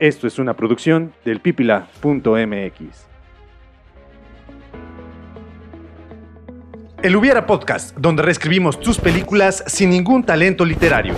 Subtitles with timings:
[0.00, 3.06] Esto es una producción del pipila.mx.
[7.02, 11.14] El Hubiera Podcast, donde reescribimos tus películas sin ningún talento literario.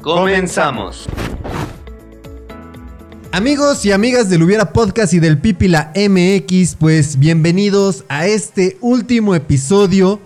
[0.00, 1.08] Comenzamos.
[3.34, 9.34] Amigos y amigas del Hubiera Podcast y del Pipila MX, pues bienvenidos a este último
[9.34, 10.20] episodio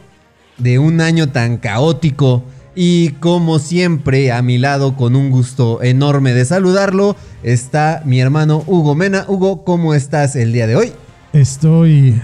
[0.58, 2.44] de un año tan caótico.
[2.74, 8.62] Y como siempre, a mi lado, con un gusto enorme de saludarlo, está mi hermano
[8.66, 9.24] Hugo Mena.
[9.26, 10.92] Hugo, ¿cómo estás el día de hoy?
[11.32, 12.20] Estoy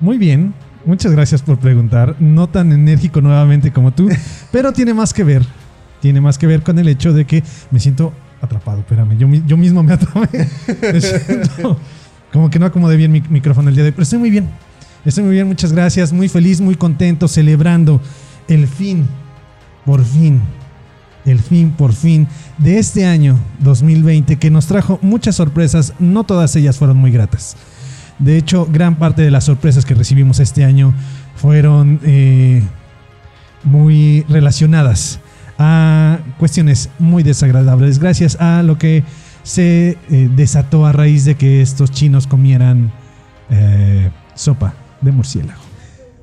[0.00, 0.54] muy bien.
[0.84, 2.16] Muchas gracias por preguntar.
[2.18, 4.08] No tan enérgico nuevamente como tú,
[4.50, 5.46] pero tiene más que ver.
[6.00, 8.80] Tiene más que ver con el hecho de que me siento atrapado.
[8.80, 10.48] Espérame, yo, yo mismo me atrapé.
[12.32, 14.48] Como que no acomodé bien mi micrófono el día de hoy, pero estoy muy bien.
[15.04, 16.12] Estoy muy bien, muchas gracias.
[16.12, 18.00] Muy feliz, muy contento, celebrando
[18.48, 19.08] el fin,
[19.84, 20.40] por fin,
[21.24, 25.94] el fin, por fin, de este año 2020 que nos trajo muchas sorpresas.
[25.98, 27.56] No todas ellas fueron muy gratas.
[28.18, 30.92] De hecho, gran parte de las sorpresas que recibimos este año
[31.36, 32.62] fueron eh,
[33.64, 35.20] muy relacionadas
[35.60, 39.04] a cuestiones muy desagradables, gracias a lo que
[39.42, 42.90] se eh, desató a raíz de que estos chinos comieran
[43.50, 45.60] eh, sopa de murciélago.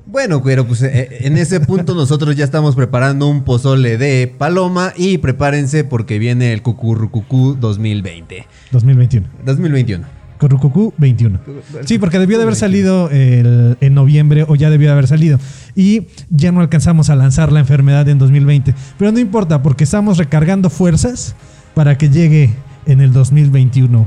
[0.06, 4.92] Bueno, pero pues eh, en ese punto nosotros ya estamos preparando un pozole de paloma
[4.96, 8.44] y prepárense porque viene el Cucurrucucú 2020.
[8.72, 9.28] 2021.
[9.44, 10.17] 2021.
[10.38, 11.38] Currucucú 21.
[11.84, 15.38] Sí, porque debió de haber salido el- en noviembre o ya debió de haber salido.
[15.74, 18.74] Y ya no alcanzamos a lanzar la enfermedad en 2020.
[18.98, 21.34] Pero no importa, porque estamos recargando fuerzas
[21.74, 22.50] para que llegue
[22.86, 24.06] en el 2021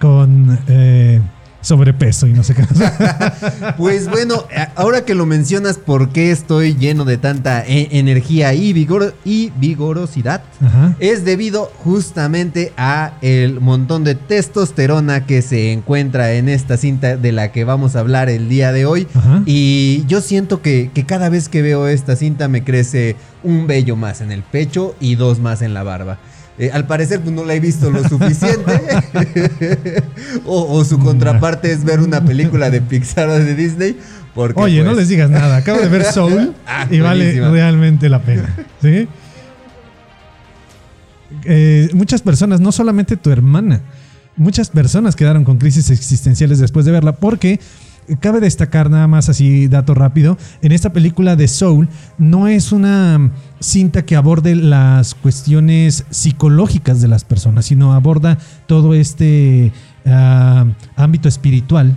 [0.00, 1.20] con eh,
[1.60, 2.62] sobrepeso y no sé qué.
[3.76, 4.44] Pues bueno,
[4.74, 9.50] ahora que lo mencionas, ¿por qué estoy lleno de tanta e- energía y, vigor y
[9.56, 10.42] vigorosidad?
[10.60, 10.96] Ajá.
[10.98, 17.32] Es debido justamente a el montón de testosterona que se encuentra en esta cinta de
[17.32, 19.06] la que vamos a hablar el día de hoy.
[19.14, 19.42] Ajá.
[19.46, 23.96] Y yo siento que, que cada vez que veo esta cinta me crece un vello
[23.96, 26.18] más en el pecho y dos más en la barba.
[26.58, 28.80] Eh, al parecer pues, no la he visto lo suficiente.
[30.46, 33.96] o, o su contraparte es ver una película de Pixar o de Disney.
[34.34, 35.56] Porque, Oye, no pues, les digas nada.
[35.56, 38.54] Acabo de ver Soul Ah, y vale realmente la pena.
[38.82, 39.08] ¿Sí?
[41.44, 43.82] Eh, muchas personas, no solamente tu hermana,
[44.36, 47.60] muchas personas quedaron con crisis existenciales después de verla porque
[48.20, 51.88] cabe destacar nada más así dato rápido, en esta película de Soul
[52.18, 58.94] no es una cinta que aborde las cuestiones psicológicas de las personas, sino aborda todo
[58.94, 59.72] este
[60.06, 61.96] ah, ámbito espiritual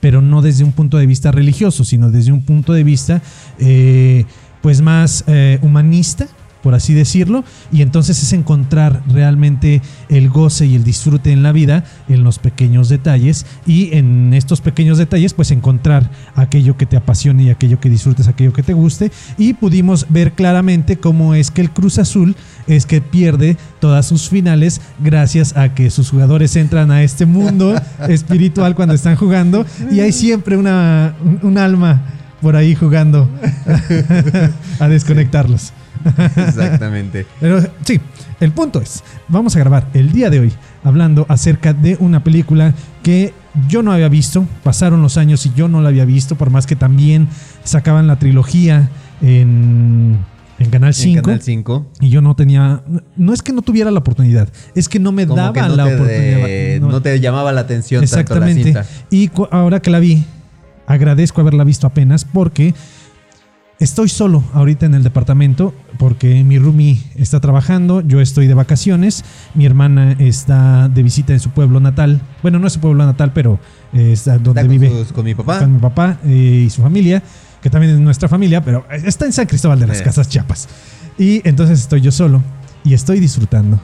[0.00, 3.22] pero no desde un punto de vista religioso, sino desde un punto de vista
[3.60, 4.24] eh,
[4.60, 6.26] pues más eh, humanista,
[6.62, 11.52] por así decirlo, y entonces es encontrar realmente el goce y el disfrute en la
[11.52, 16.96] vida en los pequeños detalles y en estos pequeños detalles pues encontrar aquello que te
[16.96, 21.50] apasione y aquello que disfrutes, aquello que te guste y pudimos ver claramente cómo es
[21.50, 22.36] que el Cruz Azul
[22.66, 27.74] es que pierde todas sus finales gracias a que sus jugadores entran a este mundo
[28.08, 32.02] espiritual cuando están jugando y hay siempre una, un, alma
[32.40, 33.28] por ahí jugando
[34.78, 35.72] a desconectarlos.
[36.36, 37.26] Exactamente.
[37.40, 38.00] Pero sí,
[38.40, 40.52] el punto es, vamos a grabar el día de hoy
[40.84, 43.32] hablando acerca de una película que
[43.68, 46.66] yo no había visto, pasaron los años y yo no la había visto, por más
[46.66, 47.28] que también
[47.64, 48.88] sacaban la trilogía
[49.20, 50.18] en,
[50.58, 51.22] en Canal En 5.
[51.22, 51.86] Canal 5.
[52.00, 52.82] Y yo no tenía,
[53.16, 55.60] no es que no tuviera la oportunidad, es que no me Como no la te,
[55.94, 56.06] oportunidad.
[56.46, 56.88] de- No.
[56.90, 58.20] no te llamaba la atención tanto la
[58.50, 58.64] Exactamente.
[58.64, 58.86] cinta.
[59.10, 60.24] Y ahora que la vi,
[60.86, 62.74] agradezco haberla visto apenas porque
[63.78, 69.24] estoy solo ahorita en el departamento porque mi roomie está trabajando, yo estoy de vacaciones,
[69.54, 72.20] mi hermana está de visita en su pueblo natal.
[72.42, 73.58] Bueno, no es su pueblo natal, pero
[73.92, 75.58] eh, está donde Está con, vive sus- con mi papá.
[75.58, 77.22] con mi papá eh, y su familia,
[77.60, 80.02] que también es nuestra familia, pero está en San Cristóbal de las.
[80.02, 80.68] Casas Chiapas.
[81.18, 82.42] Y entonces estoy yo solo
[82.84, 83.78] y estoy disfrutando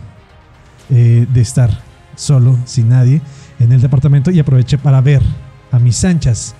[0.91, 1.71] eh, de estar
[2.17, 3.21] solo, sin nadie,
[3.61, 5.23] en el departamento y aproveché para ver
[5.71, 6.55] a mis anchas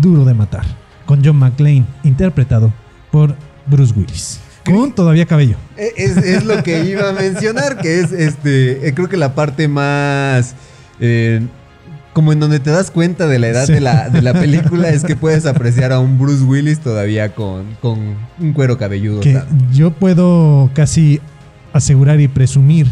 [0.00, 0.64] Duro de Matar,
[1.10, 2.72] con John McClane, interpretado
[3.10, 3.34] por
[3.66, 4.38] Bruce Willis.
[4.64, 5.56] Con todavía cabello.
[5.76, 9.34] Eh, Es, es lo que iba a mencionar, que es este, eh, creo que la
[9.34, 10.54] parte más...
[11.00, 11.40] eh,
[12.12, 13.72] como en donde te das cuenta de la edad Sí.
[13.72, 17.66] de, la, de la película es que puedes apreciar a un Bruce Willis todavía con,
[17.80, 17.98] con
[18.38, 19.20] un cuero cabelludo.
[19.20, 19.40] Que
[19.72, 21.20] yo puedo casi
[21.72, 22.86] asegurar y presumir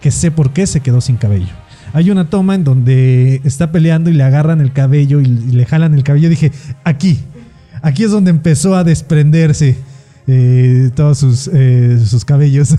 [0.00, 1.52] que sé por qué se quedó sin cabello.
[1.92, 5.94] hay una toma en donde está peleando y le agarran el cabello y le jalan
[5.94, 6.28] el cabello.
[6.28, 6.52] Dije,
[6.84, 7.18] aquí,
[7.82, 9.76] aquí es donde empezó a desprenderse
[10.26, 12.76] eh, todos sus, eh, sus cabellos.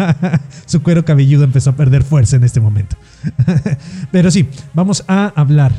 [0.66, 2.96] Su cuero cabelludo empezó a perder fuerza en este momento.
[4.12, 5.72] Pero sí, vamos a hablar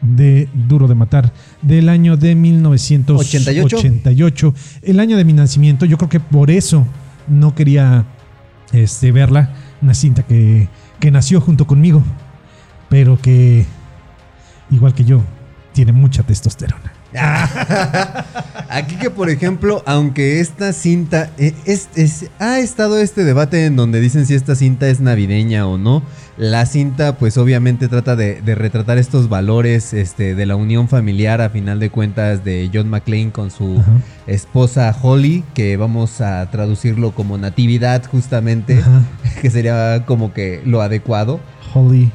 [0.00, 1.32] de Duro de Matar,
[1.62, 5.86] del año de 1988, el año de mi nacimiento.
[5.86, 6.86] Yo creo que por eso
[7.28, 8.04] no quería
[8.72, 10.68] este, verla, una cinta que,
[10.98, 12.02] que nació junto conmigo,
[12.88, 13.66] pero que,
[14.70, 15.22] igual que yo,
[15.72, 16.97] tiene mucha testosterona.
[18.70, 21.30] Aquí que, por ejemplo, aunque esta cinta.
[21.38, 25.66] eh, es- es- ha estado este debate en donde dicen si esta cinta es navideña
[25.66, 26.02] o no.
[26.36, 31.40] La cinta, pues obviamente trata de, de retratar estos valores este, de la unión familiar,
[31.40, 33.90] a final de cuentas, de John McClane con su Ajá.
[34.28, 39.02] esposa Holly, que vamos a traducirlo como natividad, justamente, Ajá.
[39.42, 41.40] que sería como que lo adecuado.
[41.74, 42.12] Holly.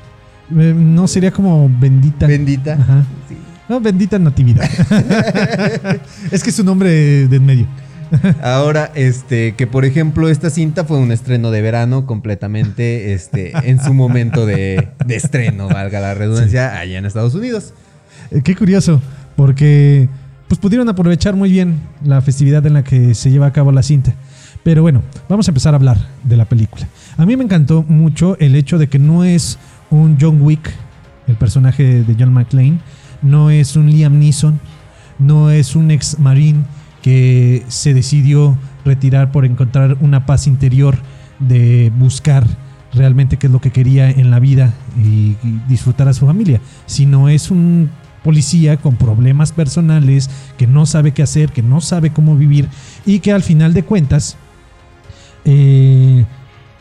[0.58, 2.26] Eh, No sería como bendita.
[2.28, 2.74] Bendita.
[2.74, 3.04] Ajá.
[3.28, 3.38] Sí.
[3.70, 4.70] No, bendita natividad.
[6.32, 6.90] es que es un nombre
[7.28, 7.68] de en medio.
[8.42, 13.82] Ahora, este, que por ejemplo, esta cinta fue un estreno de verano completamente, este, en
[13.82, 17.74] su momento de, de estreno, valga la redundancia, allá en Estados Unidos.
[18.32, 19.02] Eh, Qué curioso,
[19.36, 20.10] porque
[20.48, 23.82] pues pudieron aprovechar muy bien la festividad en la que se lleva a cabo la
[23.82, 24.14] cinta.
[24.64, 26.88] Pero bueno, vamos a empezar a hablar de la película.
[27.18, 29.58] A mí me encantó mucho el hecho de que no es
[29.90, 30.72] un John Wick,
[31.28, 32.80] el personaje de John McClane,
[33.24, 34.60] no es un Liam Neeson,
[35.20, 36.66] no es un ex marín
[37.02, 40.98] que se decidió retirar por encontrar una paz interior
[41.40, 42.46] de buscar
[42.94, 45.36] realmente qué es lo que quería en la vida y,
[45.68, 47.90] disfrutar a su familia, sino es un
[48.24, 52.70] policía con problemas personales que no sabe qué hacer, que no sabe cómo vivir
[53.06, 54.38] y que al final de cuentas
[55.44, 56.26] eh,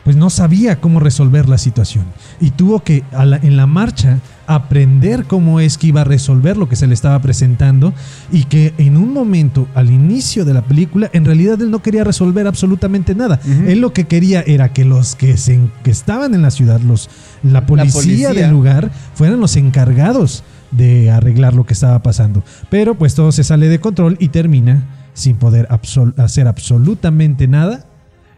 [0.03, 2.05] pues no sabía cómo resolver la situación.
[2.41, 6.67] Y tuvo que la- en la marcha aprender cómo es que iba a resolver lo
[6.67, 7.93] que se le estaba presentando
[8.31, 12.03] y que en un momento al inicio de la película en realidad él no quería
[12.03, 13.39] resolver absolutamente nada.
[13.67, 17.09] Él lo que quería era que los que, se, que estaban en la ciudad los
[17.43, 18.33] la policía, policía.
[18.33, 22.43] del lugar fueran los encargados de arreglar lo que estaba pasando.
[22.69, 24.83] Pero pues todo se sale de control y termina
[25.13, 27.85] sin poder absol- hacer absolutamente nada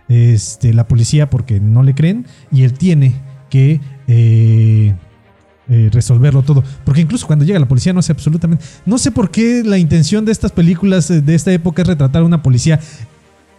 [0.09, 3.15] este, la policía porque no le creen y él tiene
[3.49, 4.93] que eh,
[5.69, 6.63] eh, resolverlo todo.
[6.83, 8.63] Porque incluso cuando llega la policía no sé absolutamente...
[8.85, 12.21] No sé por qué la intención de estas películas eh, de esta época es retratar
[12.21, 12.79] a una policía.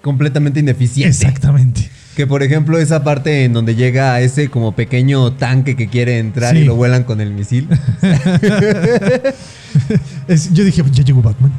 [0.02, 1.08] Completamente ineficiente.
[1.08, 1.90] Exactamente.
[2.14, 6.54] Que por ejemplo, esa parte en donde llega ese como pequeño tanque que quiere entrar
[6.54, 6.62] Sí.
[6.62, 7.68] y lo vuelan con el misil.
[10.28, 11.52] Es- yo dije, ya llegó Batman.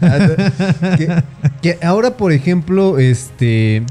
[0.98, 1.22] que,
[1.62, 3.82] que ahora, por ejemplo, este.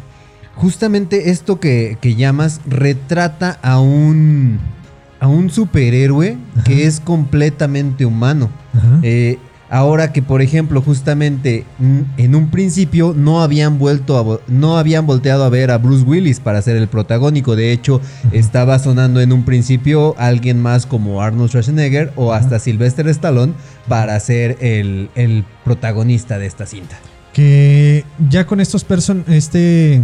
[0.55, 4.59] Justamente esto que, que llamas retrata a un.
[5.19, 8.49] a un superhéroe que es completamente humano.
[9.01, 9.37] Eh,
[9.69, 11.65] ahora que, por ejemplo, justamente
[12.17, 16.39] en un principio no habían vuelto a no habían volteado a ver a Bruce Willis
[16.39, 17.55] para ser el protagónico.
[17.55, 17.99] De hecho,
[18.31, 23.53] estaba sonando en un principio alguien más como Arnold Schwarzenegger o hasta Sylvester Stallone
[23.87, 26.97] para ser el, el protagonista de esta cinta.
[27.33, 30.01] que ya con estos person este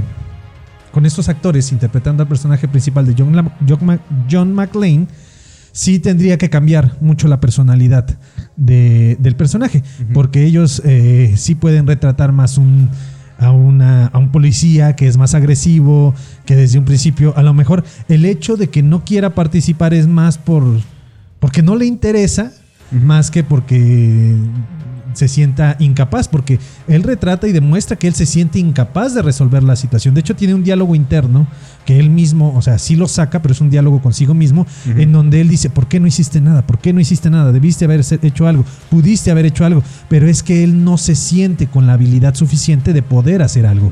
[0.91, 3.51] con estos actores interpretando al personaje principal de John, La-
[4.29, 5.07] John, McClane
[5.71, 8.17] sí tendría que cambiar mucho la personalidad
[8.57, 12.89] de- del personaje porque ellos eh, sí pueden retratar más un
[13.41, 16.13] a, una, a un policía que es más agresivo,
[16.45, 20.07] que desde un principio, a lo mejor el hecho de que no quiera participar es
[20.07, 20.63] más por
[21.39, 22.51] porque no le interesa,
[22.91, 24.35] más que porque
[25.13, 29.63] se sienta incapaz, porque él retrata y demuestra que él se siente incapaz de resolver
[29.63, 30.13] la situación.
[30.13, 31.47] De hecho, tiene un diálogo interno
[31.85, 35.11] que él mismo, o sea, sí lo saca, pero es un diálogo consigo mismo, en
[35.11, 36.65] donde él dice, ¿por qué no hiciste nada?
[36.67, 37.51] ¿Por qué no hiciste nada?
[37.51, 41.67] Debiste haber hecho algo, pudiste haber hecho algo, pero es que él no se siente
[41.67, 43.91] con la habilidad suficiente de poder hacer algo.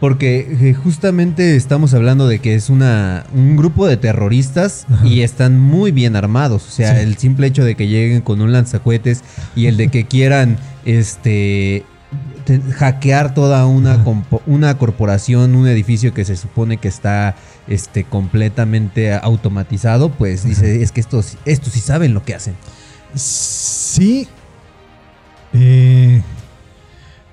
[0.00, 5.06] Porque eh, justamente estamos hablando de que es una un grupo de terroristas Ajá.
[5.06, 6.66] y están muy bien armados.
[6.68, 7.00] O sea, Sí.
[7.02, 9.22] el simple hecho de que lleguen con un lanzacohetes
[9.54, 11.84] y el de que quieran este
[12.44, 17.34] te- hackear toda una, compo- una corporación, un edificio que se supone que está
[17.66, 22.54] este, completamente automatizado, pues dice, es que estos, estos sí saben lo que hacen.
[23.14, 24.28] Sí.
[25.54, 26.22] Eh,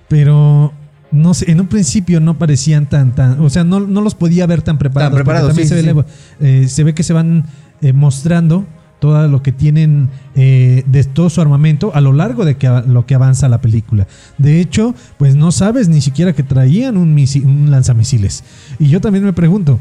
[0.08, 0.74] pero
[1.14, 4.46] no sé, en un principio no parecían tan, tan, o sea, no, no los podía
[4.48, 5.12] ver tan preparados.
[5.12, 6.04] Tan preparados, también sí, se, sí, ve,
[6.42, 7.46] eh, se ve que se van
[7.82, 8.66] eh, mostrando
[9.00, 13.06] todo lo que tienen eh, de todo su armamento a lo largo de que, lo
[13.06, 14.08] que avanza la película.
[14.38, 18.44] De hecho, pues no sabes ni siquiera que traían un, misi- un lanzamisiles.
[18.80, 19.78] Y yo también me pregunto,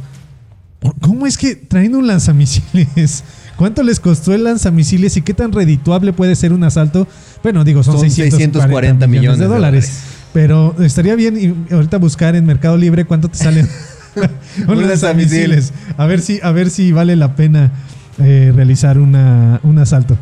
[0.80, 3.24] ¿por- ¿cómo es que trayendo un lanzamisiles
[3.56, 7.06] ¿Cuánto les costó el lanzamisiles y qué tan redituable puede ser un asalto?
[7.44, 9.84] Bueno, digo, son, Son 640 640 millones, de millones de dólares.
[9.86, 10.21] dólares.
[10.32, 11.36] Pero estaría bien
[11.70, 13.66] y- ahorita buscar en Mercado Libre cuánto te sale
[14.66, 15.72] un Un lanzamisiles.
[15.96, 17.70] A ver si, a ver si vale la pena
[18.18, 20.16] eh, realizar una, un asalto.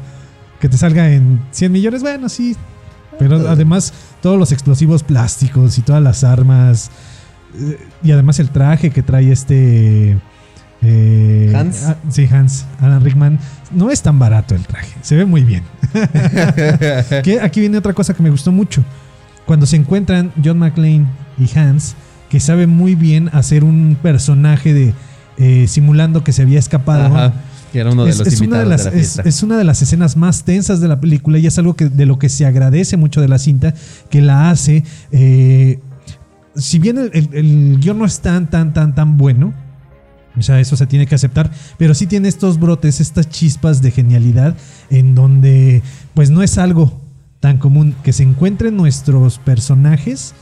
[0.61, 2.57] Que te salga en 100 millones, bueno, sí.
[3.19, 6.91] Pero además, todos los explosivos plásticos y todas las armas.
[7.59, 10.19] eh, y además el traje que trae este.
[10.83, 11.85] eh, Hans.
[11.87, 12.67] ah, sí, Hans.
[12.81, 13.39] Alan Rickman.
[13.73, 14.93] No es tan barato el traje.
[15.03, 15.63] Se ve muy bien.
[17.23, 18.83] que aquí viene otra cosa que me gustó mucho.
[19.47, 21.07] Cuando se encuentran John McClane
[21.39, 21.95] y Hans,
[22.29, 24.95] que sabe muy bien hacer un personaje de
[25.39, 27.07] eh, simulando que se había escapado.
[27.07, 27.33] Ajá,
[27.73, 29.23] que era uno de Es- los es una de de, las- es- fiesta.
[29.25, 32.05] es una de las escenas más tensas de la película y es algo que, de
[32.07, 33.75] lo que se agradece mucho de la cinta,
[34.11, 34.85] que la hace.
[35.13, 35.81] eh,
[36.57, 39.55] si bien el, el- el guion no es tan, tan, tan, tan bueno,
[40.37, 43.91] o sea, eso se tiene que aceptar, pero sí tiene estos brotes, estas chispas de
[43.93, 44.57] genialidad
[44.91, 45.83] en donde,
[46.15, 47.01] pues no es algo
[47.41, 50.35] tan común que se encuentren nuestros personajes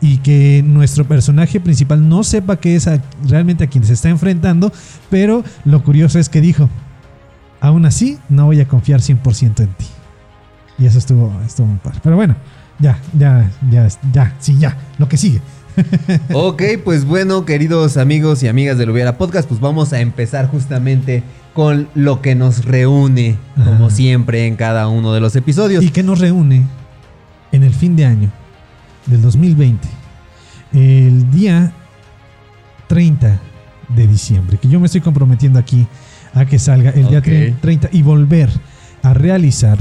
[0.00, 2.88] y que nuestro personaje principal no sepa qué es
[3.26, 4.72] realmente a quien se está enfrentando,
[5.10, 6.68] pero lo curioso es que dijo,
[7.60, 9.86] aún así no voy a confiar 100% en ti.
[10.78, 12.00] Y eso estuvo, estuvo muy padre.
[12.02, 12.36] Pero bueno,
[12.78, 15.40] ya, ya, ya, ya, sí, ya, lo que sigue.
[16.34, 21.22] Ok, pues bueno, queridos amigos y amigas del Hubiera Podcast, pues vamos a empezar justamente
[21.54, 25.84] con lo que nos reúne, como siempre, en cada uno de los episodios.
[25.84, 26.64] Y que nos reúne
[27.52, 28.30] en el fin de año
[29.06, 29.88] del 2020,
[30.72, 31.72] el día
[32.88, 33.40] 30
[33.94, 35.86] de diciembre, que yo me estoy comprometiendo aquí
[36.34, 37.60] a que salga el día Ok.
[37.60, 38.48] 30 y volver
[39.02, 39.78] a realizar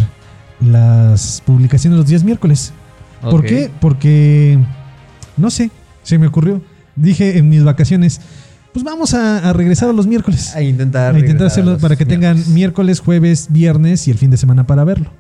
[0.60, 2.74] las publicaciones los días miércoles.
[3.22, 3.72] ¿Por qué?
[3.80, 4.58] Porque,
[5.38, 5.72] no sé,
[6.04, 6.62] se me ocurrió.
[6.96, 8.20] Dije en mis vacaciones,
[8.74, 10.56] pues vamos a, a regresar a los miércoles.
[10.56, 12.54] A intentar, A intentar hacerlo para que tengan miércoles.
[12.54, 15.12] miércoles, jueves, viernes y el fin de semana para verlo.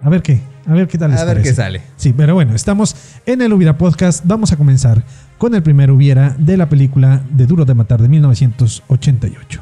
[0.00, 1.82] A ver qué, a ver qué tal les A ver qué sale.
[1.96, 2.94] Sí, pero bueno, estamos
[3.26, 4.22] en el Hubiera Podcast.
[4.24, 5.02] Vamos a comenzar
[5.38, 9.60] con el primer Hubiera de la película de Duro de Matar de 1988.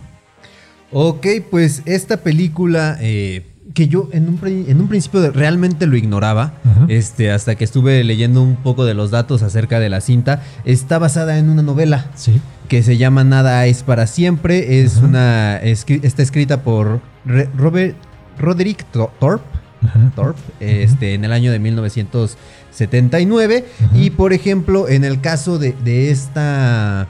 [0.93, 5.97] Ok, pues esta película eh, que yo en un, en un principio de- realmente lo
[5.97, 6.87] ignoraba, Ajá.
[6.89, 10.99] este, hasta que estuve leyendo un poco de los datos acerca de la cinta, está
[10.99, 12.41] basada en una novela Sí.
[12.69, 14.81] Que se llama Nada es para siempre.
[14.83, 17.97] Es una escri- está escrita por Re- Robert
[18.39, 19.11] Roderick Thor-
[20.15, 21.59] Thorpe, este, en el año de
[22.71, 23.65] 1979.
[23.85, 23.97] Ajá.
[23.97, 27.09] Y por ejemplo, en el caso de, de esta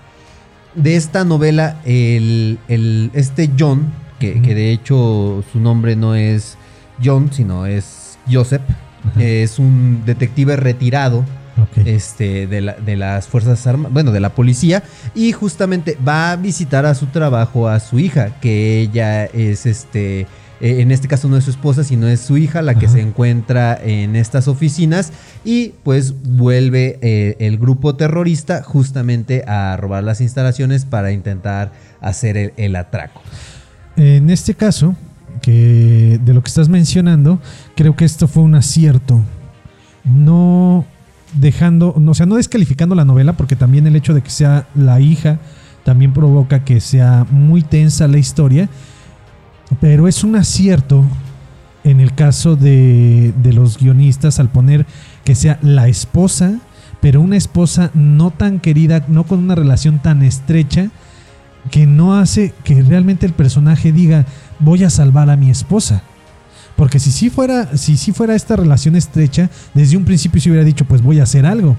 [0.75, 3.87] de esta novela, el, el- este John,
[4.21, 6.57] que, que de hecho su nombre no es
[7.03, 8.63] John, sino es Joseph,
[9.09, 9.23] Ajá.
[9.23, 11.25] es un detective retirado
[11.85, 14.83] Este, de, la- de las Fuerzas Armadas, bueno, de la policía,
[15.15, 20.21] y justamente va a visitar a su trabajo a su hija, que ella es, este,
[20.21, 20.27] eh,
[20.81, 22.95] en este caso no es su esposa, sino es su hija la que Ajá.
[22.97, 25.13] se encuentra en estas oficinas,
[25.45, 32.37] y pues vuelve eh, el grupo terrorista justamente a robar las instalaciones para intentar hacer
[32.37, 33.23] el, el atraco.
[33.97, 34.95] En este caso,
[35.43, 37.41] que de lo que estás mencionando,
[37.77, 39.23] creo que esto fue un acierto.
[40.05, 40.85] No
[41.39, 45.01] dejando, o sea, no descalificando la novela, porque también el hecho de que sea la
[45.01, 45.39] hija
[45.85, 48.69] también provoca que sea muy tensa la historia.
[49.81, 51.05] Pero es un acierto
[51.85, 54.87] en el caso de, de los guionistas al poner
[55.25, 56.59] que sea la esposa,
[57.01, 60.91] pero una esposa no tan querida, no con una relación tan estrecha,
[61.71, 64.25] que no hace que realmente el personaje diga
[64.59, 66.03] voy a salvar a mi esposa.
[66.77, 70.65] Porque si sí fuera, si sí fuera esta relación estrecha, desde un principio se hubiera
[70.65, 71.77] dicho pues voy a hacer algo.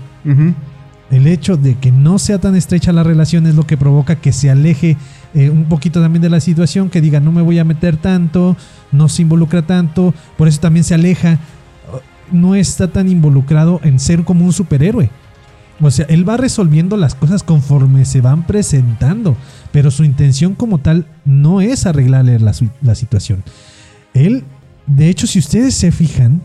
[1.09, 4.33] El hecho de que no sea tan estrecha la relación es lo que provoca que
[4.33, 4.97] se aleje
[5.33, 8.57] eh, un poquito también de la situación, que diga no me voy a meter tanto,
[8.91, 11.39] no se involucra tanto, por eso también se aleja,
[12.31, 15.09] no está tan involucrado en ser como un superhéroe.
[15.79, 19.37] O sea, él va resolviendo las cosas conforme se van presentando,
[19.71, 23.43] pero su intención como tal no es arreglarle la, situación.
[24.13, 24.43] Él,
[24.87, 26.41] de hecho, si ustedes se fijan,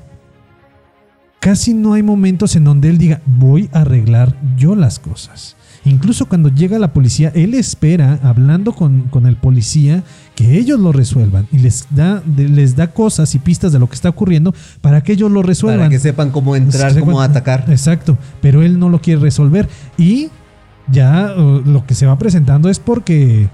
[1.40, 5.56] casi no hay momentos en donde él diga, voy a arreglar yo las cosas.
[5.84, 10.04] Incluso cuando llega la policía, él espera, hablando con, con el policía,
[10.36, 13.96] que ellos lo resuelvan y les da, les da cosas y pistas de lo que
[13.96, 15.88] está ocurriendo para que ellos lo resuelvan.
[15.88, 17.64] Para que sepan cómo entrar, cómo atacar.
[17.68, 19.68] Exacto, pero él no lo quiere resolver.
[19.98, 20.30] Y
[20.90, 23.48] ya uh, lo que se va presentando es porque,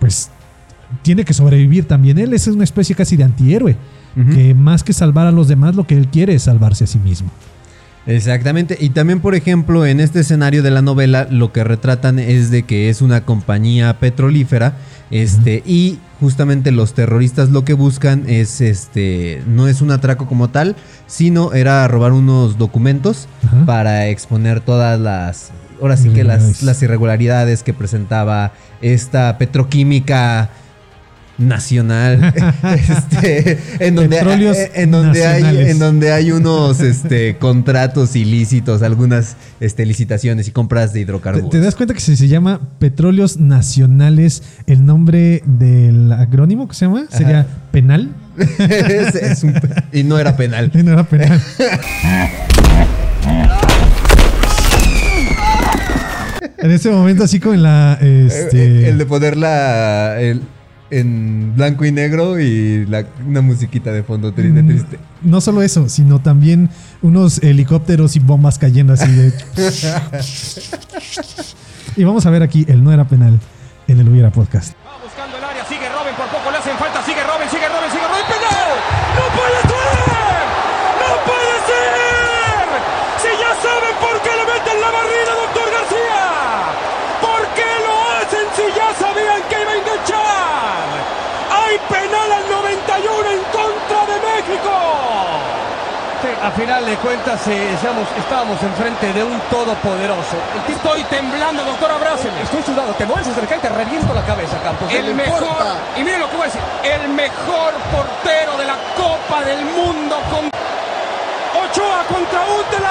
[0.00, 0.30] pues,
[1.02, 2.18] tiene que sobrevivir también.
[2.18, 3.76] Él es una especie casi de antihéroe,
[4.34, 6.98] que más que salvar a los demás, lo que él quiere es salvarse a sí
[6.98, 7.30] mismo.
[8.06, 8.76] Exactamente.
[8.80, 12.62] Y también, por ejemplo, en este escenario de la novela, lo que retratan es de
[12.64, 14.74] que es una compañía petrolífera.
[15.10, 20.50] Este, y justamente los terroristas lo que buscan es este no es un atraco como
[20.50, 20.76] tal,
[21.08, 23.26] sino era robar unos documentos
[23.66, 30.50] para exponer todas las ahora sí que las, las irregularidades que presentaba esta petroquímica
[31.40, 32.32] nacional
[32.88, 38.82] este, en donde, Petróleos eh, en donde hay en donde hay unos este contratos ilícitos
[38.82, 42.60] algunas este licitaciones y compras de ¿Te, hidrocarburos te das cuenta que si se llama
[42.78, 48.10] Petróleos Nacionales, el nombre del acrónimo que se llama sería penal?
[48.58, 49.54] Es- es un-
[49.92, 51.40] y no era penal No era penal.
[56.58, 57.98] en ese momento, así como en la.
[58.00, 60.42] Este, Eh, el de ponerla el-
[60.90, 65.62] en blanco y negro y la- una musiquita de fondo triste Mm, triste No solo
[65.62, 66.68] eso, sino también
[67.02, 69.32] unos helicópteros y bombas cayendo así de.
[71.96, 73.38] y vamos a ver aquí el no era penal
[73.88, 74.74] en el Hubiera Podcast.
[96.42, 100.36] A final de cuentas eh, seamos- estábamos enfrente de un todopoderoso.
[100.56, 102.40] El tipo- Estoy temblando, doctor, abrázeme.
[102.42, 104.90] Estoy sudado, te mueves acercar y te reviento la cabeza, Campos.
[104.92, 105.44] El mejor,
[105.98, 110.16] y miren lo que voy a decir, el mejor portero de la Copa del Mundo
[110.30, 110.46] con
[111.62, 112.90] Ochoa contra Útela.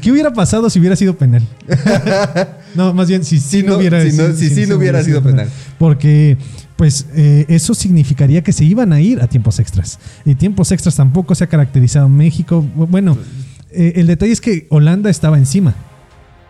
[0.00, 1.42] ¿Qué hubiera pasado si hubiera sido penal?
[2.74, 5.22] no, más bien, si, si no, no- hubiera si no- si sí no hubiera sido
[5.22, 5.50] penal.
[5.78, 6.38] Porque,
[6.80, 9.98] pues, eh, eso significaría que se iban a ir a tiempos extras.
[10.24, 12.66] Y tiempos extras tampoco se ha caracterizado México.
[12.74, 13.18] Bueno,
[13.70, 15.74] eh, el detalle es que Holanda estaba encima.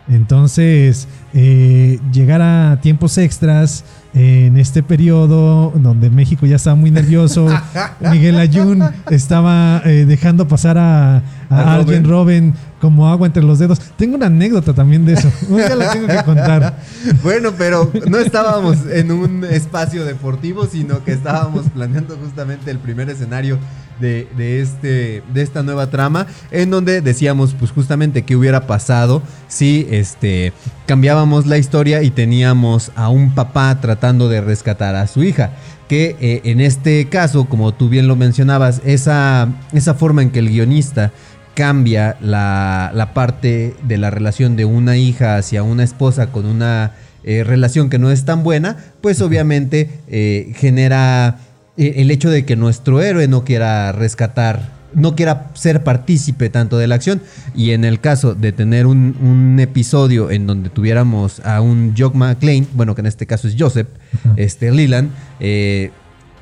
[0.07, 7.47] Entonces, eh, llegar a tiempos extras en este periodo donde México ya estaba muy nervioso,
[8.11, 13.59] Miguel Ayun estaba eh, dejando pasar a, a A alguien, Robin, como agua entre los
[13.59, 13.79] dedos.
[13.95, 15.31] Tengo una anécdota también de eso.
[15.49, 16.77] Un día la tengo que contar.
[17.23, 23.09] Bueno, pero no estábamos en un espacio deportivo, sino que estábamos planeando justamente el primer
[23.09, 23.57] escenario
[23.99, 29.21] de, de este, de esta nueva trama, en donde decíamos, pues justamente qué hubiera pasado
[29.47, 30.53] si este,
[30.85, 35.51] cambiábamos la historia y teníamos a un papá tratando de rescatar a su hija.
[35.87, 40.39] Que eh, en este caso, como tú bien lo mencionabas, esa, esa forma en que
[40.39, 41.11] el guionista
[41.53, 46.93] cambia la, la parte de la relación de una hija hacia una esposa con una
[47.23, 51.39] eh, relación que no es tan buena, pues obviamente eh, genera
[51.77, 56.87] el hecho de que nuestro héroe no quiera rescatar, no quiera ser partícipe tanto de
[56.87, 57.21] la acción.
[57.55, 62.15] Y en el caso de tener un, un episodio en donde tuviéramos a un Jock
[62.15, 63.87] McClane, bueno, que en este caso es Joseph,
[64.35, 65.91] este Leland, eh,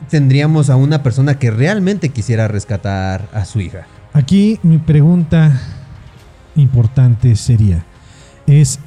[0.10, 3.86] tendríamos a una persona que realmente quisiera rescatar a su hija.
[4.14, 5.60] Aquí mi pregunta
[6.56, 7.86] importante sería,
[8.48, 8.80] es,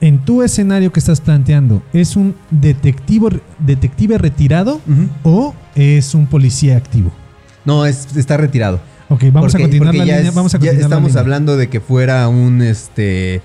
[0.00, 4.80] en tu escenario que estás planteando, ¿es un detective, detective retirado
[5.22, 7.12] o es un policía activo?
[7.64, 8.80] No, es, está retirado.
[9.12, 10.28] Ok, vamos Porque- a continuar la ya línea.
[10.30, 11.20] es- vamos a ya continuar la estamos línea.
[11.20, 13.42] hablando de que fuera un este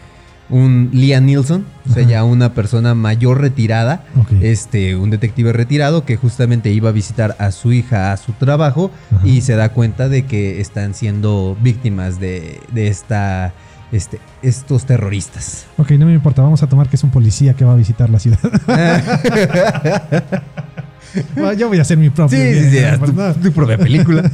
[0.50, 4.06] un Liam Nielsen, o sea, ya una persona mayor retirada,
[4.40, 8.90] este, un detective retirado que justamente iba a visitar a su hija a su trabajo
[9.14, 9.28] Ajá.
[9.28, 13.52] y se da cuenta de que están siendo víctimas de, de esta
[13.92, 15.66] este, estos terroristas.
[15.78, 18.10] Ok, no me importa, vamos a tomar que es un policía que va a visitar
[18.10, 18.40] la ciudad.
[21.36, 22.38] Bueno, Yo voy a hacer mi propio.
[22.38, 23.00] Sí, sí, sí, haz
[23.42, 24.22] tu, propia película.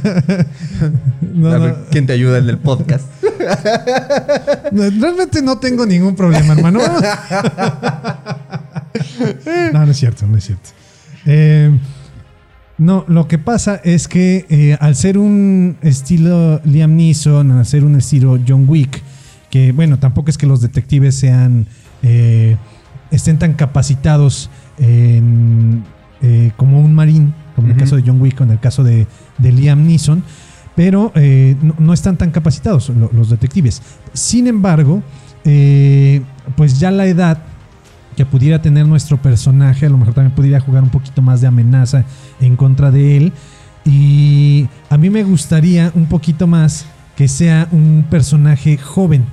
[1.20, 1.84] no, a ver no.
[1.90, 3.06] quién te ayuda en el podcast.
[4.72, 6.80] Realmente no tengo ningún problema, hermano.
[9.72, 10.70] No, no es cierto, no es cierto.
[11.26, 11.70] Eh,
[12.78, 17.84] no, lo que pasa es que eh, al ser un estilo Liam Neeson, al ser
[17.84, 19.02] un estilo John Wick,
[19.50, 21.66] que bueno, tampoco es que los detectives sean
[22.02, 22.56] eh,
[23.12, 25.84] estén tan capacitados en,
[26.26, 28.82] eh, como un marín, como en el caso de John Wick o en el caso
[28.82, 29.06] de,
[29.38, 30.22] de Liam Neeson,
[30.74, 33.82] pero eh, no, no están tan capacitados lo- los detectives.
[34.14, 35.02] Sin embargo,
[35.44, 36.22] eh,
[36.56, 37.38] pues ya la edad
[38.16, 41.46] que pudiera tener nuestro personaje, a lo mejor también pudiera jugar un poquito más de
[41.48, 42.04] amenaza
[42.40, 43.32] en contra de él.
[43.84, 49.24] Y a mí me gustaría un poquito más que sea un personaje joven,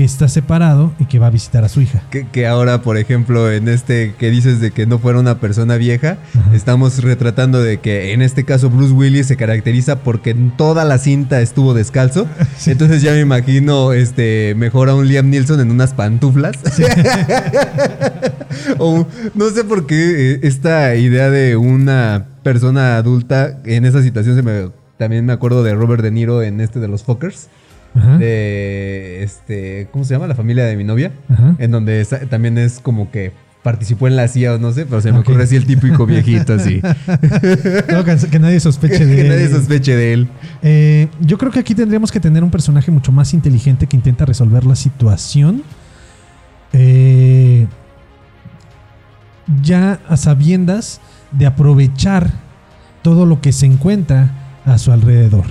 [0.00, 2.02] que está separado y que va a visitar a su hija.
[2.10, 5.76] Que, que ahora, por ejemplo, en este que dices de que no fuera una persona
[5.76, 6.56] vieja, Ajá.
[6.56, 10.96] estamos retratando de que en este caso Bruce Willis se caracteriza porque en toda la
[10.96, 12.26] cinta estuvo descalzo.
[12.56, 12.70] Sí.
[12.70, 16.56] Entonces ya me imagino este mejor a un Liam Neeson en unas pantuflas.
[18.78, 24.34] o no sé por qué eh, esta idea de una persona adulta en esa situación
[24.34, 27.48] se me también me acuerdo de Robert De Niro en este de los Fockers
[27.94, 28.18] Ajá.
[28.18, 30.26] de este ¿cómo se llama?
[30.28, 31.56] La familia de mi novia, Ajá.
[31.58, 35.12] en donde también es como que participó en la CIA o no sé, pero se
[35.12, 35.28] me Ok.
[35.28, 36.80] ocurre así el típico viejito así.
[37.92, 39.50] No, que, nadie sospeche de que nadie él.
[39.50, 40.28] sospeche de él.
[40.62, 44.24] Eh, yo creo que aquí tendríamos que tener un personaje mucho más inteligente que intenta
[44.24, 45.62] resolver la situación.
[46.72, 47.66] Eh,
[49.62, 51.00] ya a sabiendas
[51.32, 52.30] de aprovechar
[53.02, 54.30] todo lo que se encuentra
[54.64, 55.44] a su alrededor.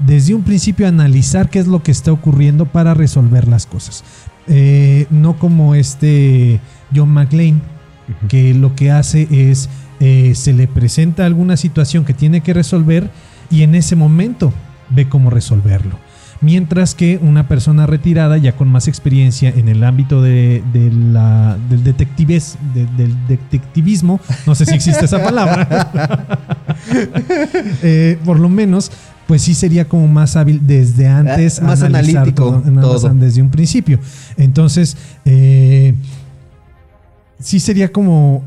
[0.00, 4.02] Desde un principio analizar qué es lo que está ocurriendo para resolver las cosas.
[4.46, 6.60] Eh, no como este
[6.94, 7.60] John McClane,
[8.28, 9.68] que lo que hace es
[10.00, 13.10] eh, se le presenta alguna situación que tiene que resolver
[13.50, 14.52] y en ese momento
[14.88, 15.98] ve cómo resolverlo.
[16.42, 21.58] Mientras que una persona retirada, ya con más experiencia en el ámbito de, de la,
[21.68, 25.68] del, detectives, de- del detectivismo, no sé si existe esa palabra,
[27.82, 28.90] eh, por lo menos,
[29.26, 31.60] pues sí sería como más hábil desde antes.
[31.60, 33.10] Ah, más analítico, más todo.
[33.14, 33.98] desde un principio.
[34.38, 35.94] Entonces, eh,
[37.38, 38.42] sí sería como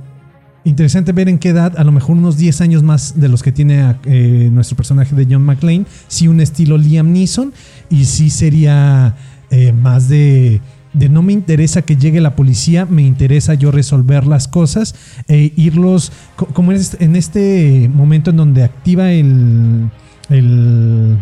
[0.66, 3.52] interesante ver en qué edad, a lo mejor unos 10 años más de los que
[3.52, 7.54] tiene eh, nuestro personaje de John McClane, sí un estilo Liam Neeson
[7.90, 9.16] y sí sería
[9.52, 10.62] eh, más de,
[10.94, 14.96] de no me interesa que llegue la policía, me interesa yo resolver las cosas
[15.28, 19.90] e irlos, co- como es en este momento en donde activa el...
[20.30, 21.18] el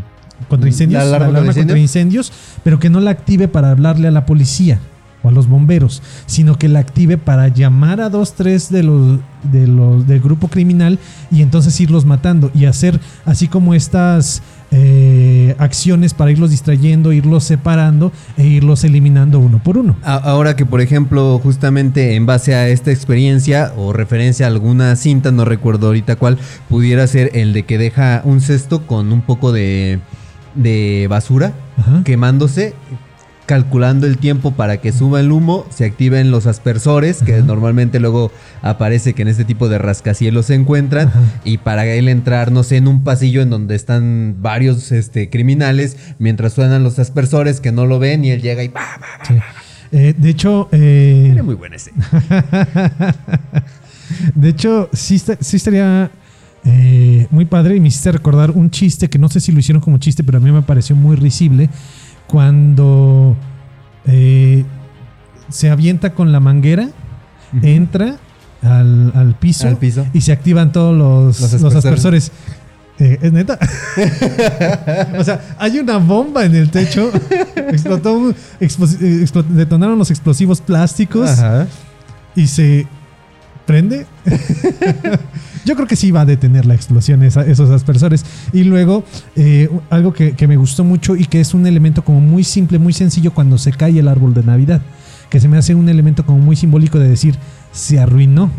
[0.50, 2.32] contra incendios, ¿La alarma contra contra incendios,
[2.64, 4.80] pero que no la active para hablarle a la policía
[5.24, 9.20] o a los bomberos, sino que la active para llamar a dos, tres de los,
[9.52, 11.00] de los del grupo criminal
[11.32, 14.42] y entonces irlos matando y hacer así como estas
[14.74, 19.98] eh, acciones para irlos distrayendo, irlos separando e irlos eliminando uno por uno.
[20.04, 25.32] Ahora que, por ejemplo, justamente en base a esta experiencia o referencia a alguna cinta,
[25.32, 26.38] no recuerdo ahorita cuál,
[26.70, 30.00] pudiera ser el de que deja un cesto con un poco de,
[30.56, 32.04] de basura Ajá.
[32.06, 32.74] quemándose,
[33.46, 37.44] calculando el tiempo para que suba el humo, se activen los aspersores, que Ajá.
[37.44, 41.20] normalmente luego aparece que en este tipo de rascacielos se encuentran, Ajá.
[41.44, 45.98] y para él entrar, no sé, en un pasillo en donde están varios este, criminales,
[46.20, 48.70] mientras suenan los aspersores que no lo ven, y él llega y...
[48.70, 49.26] ¡pa, pa, pa!
[49.26, 49.36] Sí.
[49.92, 52.08] Eh, de hecho, eh, Era muy buena escena.
[54.36, 56.12] De hecho, sí, sí estaría
[56.64, 59.82] eh, muy padre y me hiciste recordar un chiste que no sé si lo hicieron
[59.82, 61.70] como chiste, pero a mí me pareció muy risible
[62.32, 63.36] cuando
[64.06, 64.64] eh,
[65.50, 66.88] se avienta con la manguera,
[67.62, 68.16] entra
[68.62, 70.06] al, al piso, Al piso.
[70.14, 72.32] y se activan todos los, Los los aspersores.
[73.00, 73.58] Eh, ¿Es neta?
[75.18, 77.12] o sea, hay una bomba en el techo.
[77.56, 81.68] Explotó, explos- eh, detonaron los explosivos plásticos Ajá.
[82.36, 82.88] y se
[83.72, 84.06] prende.
[85.66, 88.26] Yo creo que sí va a detener la explosión esos aspersores.
[88.52, 89.06] Y luego,
[89.36, 92.80] eh, algo que, que me gustó mucho y que es un elemento como muy simple,
[92.80, 94.82] muy sencillo cuando se cae el árbol de Navidad.
[95.30, 97.36] Que se me hace un elemento como muy simbólico de decir,
[97.72, 98.52] se arruinó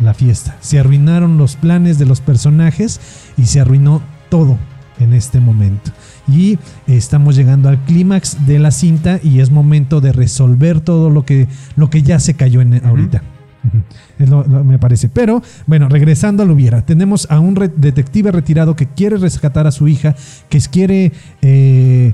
[0.00, 0.56] la fiesta.
[0.60, 3.00] Se arruinaron los planes de los personajes
[3.36, 4.56] y se arruinó todo
[5.00, 5.90] en este momento.
[6.26, 11.26] Y estamos llegando al clímax de la cinta y es momento de resolver todo lo
[11.26, 13.22] que, lo que ya se cayó en ahorita.
[14.18, 15.08] Es lo- lo- me parece.
[15.08, 19.66] Pero bueno, regresando a lo hubiera, tenemos a un re- detective retirado que quiere rescatar
[19.66, 20.14] a su hija,
[20.48, 21.12] que quiere...
[21.42, 22.12] eh,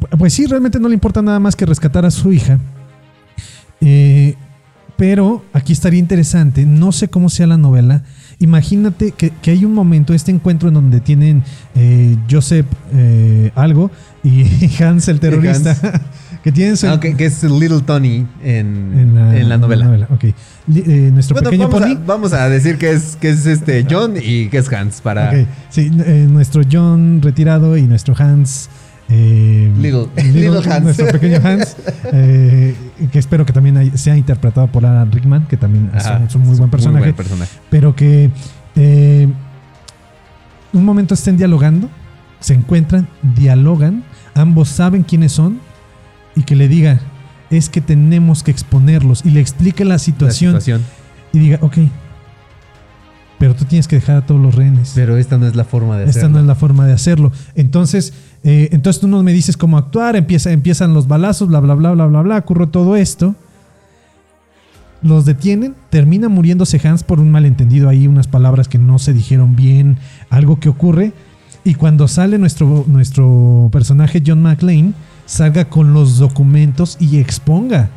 [0.00, 2.58] pu- pues sí, realmente no le importa nada más que rescatar a su hija.
[3.80, 4.34] Eh,
[4.96, 8.04] pero aquí estaría interesante, no sé cómo sea la novela.
[8.38, 11.42] Imagínate que, que hay un momento, este encuentro en donde tienen
[11.74, 13.90] eh, Joseph eh, algo
[14.22, 14.44] y
[14.82, 15.76] Hans el terrorista,
[16.44, 16.86] que tienen su...
[16.86, 18.92] Ah, que, que es Little Tony en,
[19.34, 20.06] en la, novela.
[20.20, 21.94] eh, nuestro Bueno, pequeño vamos, pony.
[21.96, 25.32] a, vamos a decir que es, que es este John y que es Hans para
[25.70, 28.68] sí, eh, nuestro John retirado y nuestro Hans.
[29.08, 30.82] eh, Little- Little Hans.
[30.84, 31.76] Nuestro pequeño Hans.
[33.10, 36.26] que espero que también hay- sea interpretado por Alan Rickman, que también es, Ajá, un-
[36.26, 37.04] es un muy buen personaje.
[37.06, 37.50] buen personaje.
[37.70, 38.30] pero que
[40.74, 41.88] un momento estén dialogando,
[42.40, 44.02] se encuentran, dialogan,
[44.34, 45.58] ambos saben quiénes son
[46.36, 47.00] y que le diga,
[47.50, 50.60] es que tenemos que exponerlos y le explique la La situación,
[51.32, 51.78] y diga, ok,
[53.38, 54.92] pero tú tienes que dejar a todos los rehenes.
[54.94, 56.36] Pero esta no es la forma de Esta hacerlo.
[56.36, 57.32] no es la forma de hacerlo.
[57.54, 61.74] Entonces, eh, entonces tú no me dices cómo actuar, empieza, empiezan los balazos, bla, bla,
[61.74, 63.34] bla, bla, bla, bla, ocurre todo esto.
[65.02, 69.56] Los detienen, termina muriéndose Hans por un malentendido ahí, unas palabras que no se dijeron
[69.56, 69.98] bien,
[70.30, 71.12] algo que ocurre.
[71.64, 74.94] Y cuando sale nuestro, nuestro personaje John McClane,
[75.26, 77.88] salga con los documentos y exponga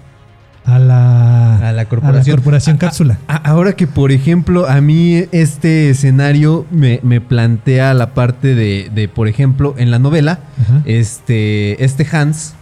[0.65, 2.77] a la, A la corporación.
[2.77, 3.17] cápsula.
[3.29, 8.91] a- ahora que, por ejemplo, a mí este escenario me, me plantea la parte de,
[8.93, 10.81] de, por ejemplo, en la novela, Ajá.
[10.85, 12.53] este, este Hans,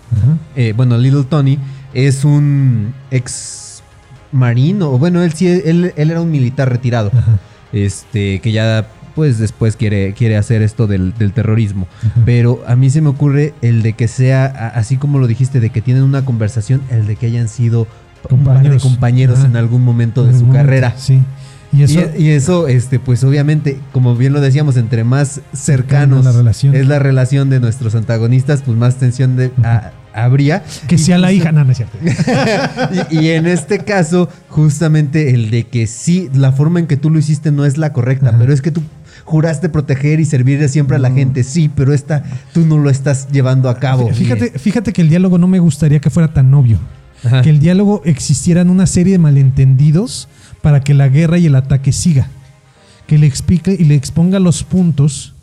[0.55, 1.57] eh, bueno, Little Tony,
[1.95, 3.81] es un ex
[4.31, 7.39] marino, bueno, él sí, él, él era un militar retirado, Ajá.
[7.73, 11.87] este, que ya pues después quiere, quiere hacer esto del, del terrorismo.
[12.25, 15.69] Pero a mí se me ocurre el de que sea, así como lo dijiste, de
[15.69, 17.87] que tienen una conversación, el de que hayan sido
[18.29, 18.83] un par de Compañeros.
[18.83, 20.93] compañeros en algún momento de su momento, carrera.
[20.97, 21.21] Sí.
[21.73, 26.23] Y eso, y, y eso, este, pues obviamente, como bien lo decíamos, entre más cercanos
[26.23, 26.73] la relación.
[26.75, 30.63] es la relación de nuestros antagonistas, pues más tensión de, a- habría.
[30.87, 31.97] que sea la justo- hija, no, no es cierto.
[33.11, 37.09] y, y en este caso, justamente el de que sí, la forma en que tú
[37.09, 38.37] lo hiciste no es la correcta, Ajá.
[38.39, 38.81] pero es que tú
[39.25, 43.27] juraste proteger y servir siempre a la gente, sí, pero esta tú no lo estás
[43.31, 44.13] llevando a cabo.
[44.13, 46.77] Fíjate, fíjate que el diálogo no me gustaría que fuera tan obvio.
[47.23, 47.41] Ajá.
[47.41, 50.27] Que el diálogo existieran una serie de malentendidos
[50.61, 52.27] para que la guerra y el ataque siga.
[53.07, 55.34] Que le explique y le exponga los puntos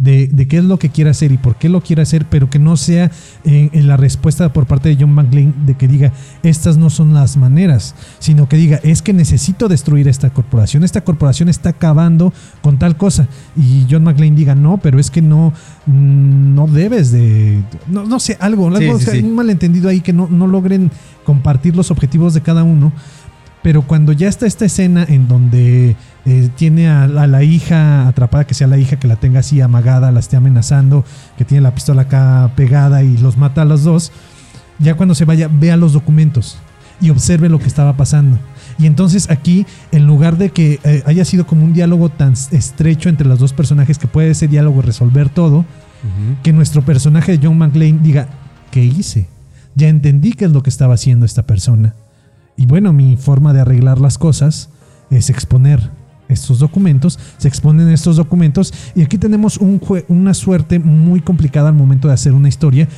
[0.00, 2.48] de, de qué es lo que quiere hacer y por qué lo quiere hacer, pero
[2.48, 3.10] que no sea
[3.44, 6.10] en, en la respuesta por parte de John McClane de que diga,
[6.42, 11.02] estas no son las maneras, sino que diga, es que necesito destruir esta corporación, esta
[11.02, 12.32] corporación está acabando
[12.62, 13.28] con tal cosa.
[13.54, 15.52] Y John McClane diga, no, pero es que no,
[15.84, 19.20] mm, no debes de, no, no sé, algo, algo Sí, sí, o sea, sí.
[19.20, 20.90] un malentendido ahí que no, no logren
[21.24, 22.90] compartir los objetivos de cada uno.
[23.62, 25.94] Pero cuando ya está esta escena en donde
[26.26, 29.60] eh, tiene a, a la hija atrapada, que sea la hija que la tenga así
[29.60, 31.04] amagada, la esté amenazando,
[31.38, 34.12] que tiene la pistola acá pegada y los mata a los dos,
[34.78, 36.58] ya cuando se vaya, vea los documentos
[37.00, 38.38] y observe lo que estaba pasando.
[38.78, 43.08] Y entonces aquí, en lugar de que eh, haya sido como un diálogo tan estrecho
[43.08, 45.64] entre los dos personajes, que puede ese diálogo resolver todo,
[46.42, 48.28] que nuestro personaje de John McClane diga,
[48.70, 49.28] ¿qué hice?
[49.74, 51.94] Ya entendí qué es lo que estaba haciendo esta persona.
[52.56, 54.70] Y bueno, mi forma de arreglar las cosas
[55.10, 55.90] es exponer
[56.30, 62.08] estos documentos, se exponen estos documentos y aquí tenemos una suerte muy complicada al momento
[62.08, 62.88] de hacer una historia,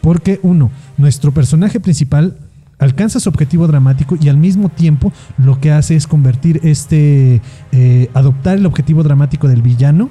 [0.00, 2.36] porque uno, nuestro personaje principal
[2.78, 8.10] alcanza su objetivo dramático y al mismo tiempo lo que hace es convertir este, eh,
[8.12, 10.10] adoptar el objetivo dramático del villano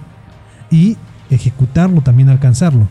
[0.70, 0.96] y
[1.30, 2.88] ejecutarlo, también alcanzarlo.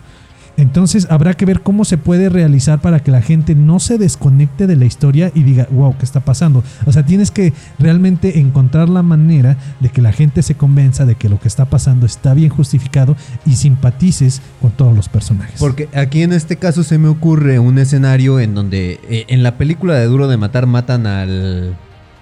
[0.60, 4.66] Entonces habrá que ver cómo se puede realizar para que la gente no se desconecte
[4.66, 6.62] de la historia y diga, wow, ¿qué está pasando?
[6.84, 11.14] O sea, tienes que realmente encontrar la manera de que la gente se convenza de
[11.14, 15.58] que lo que está pasando está bien justificado y simpatices con todos los personajes.
[15.58, 19.56] Porque aquí en este caso se me ocurre un escenario en donde eh, en la
[19.56, 21.74] película de Duro de Matar matan al,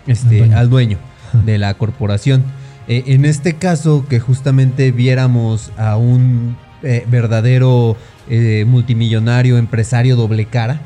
[0.06, 0.56] este, Al dueño.
[0.56, 0.98] al dueño
[1.44, 2.44] de la corporación.
[2.86, 7.96] Eh, en este caso que justamente viéramos a un eh, verdadero
[8.30, 10.80] eh, multimillonario empresario doble cara,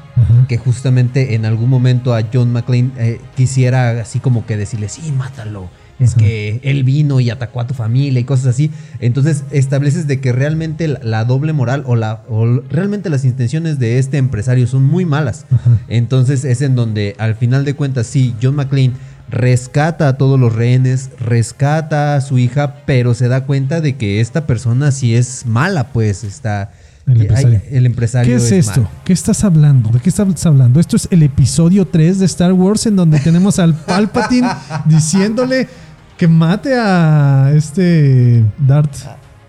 [0.48, 5.12] que justamente en algún momento a John McClane eh, quisiera así como que decirle, sí,
[5.12, 5.68] mátalo.
[5.98, 8.72] Es que él vino y atacó a tu familia y cosas así.
[8.98, 13.78] Entonces estableces de que realmente la, la doble moral o, la, o realmente las intenciones
[13.78, 15.46] de este empresario son muy malas.
[15.86, 18.94] Entonces es en donde al final de cuentas sí, John McClane
[19.28, 24.20] rescata a todos los rehenes, rescata a su hija, pero se da cuenta de que
[24.20, 26.72] esta persona sí es mala, pues está...
[27.06, 27.60] El empresario.
[27.64, 28.82] ay, el empresario ¿Qué es, esto?
[28.82, 28.90] malo.
[29.04, 29.90] ¿Qué estás hablando?
[29.90, 30.78] ¿De qué estás hablando?
[30.80, 34.48] Esto es el episodio 3 de Star Wars en donde tenemos al Palpatine
[34.86, 35.68] diciéndole
[36.16, 38.94] que mate a este Darth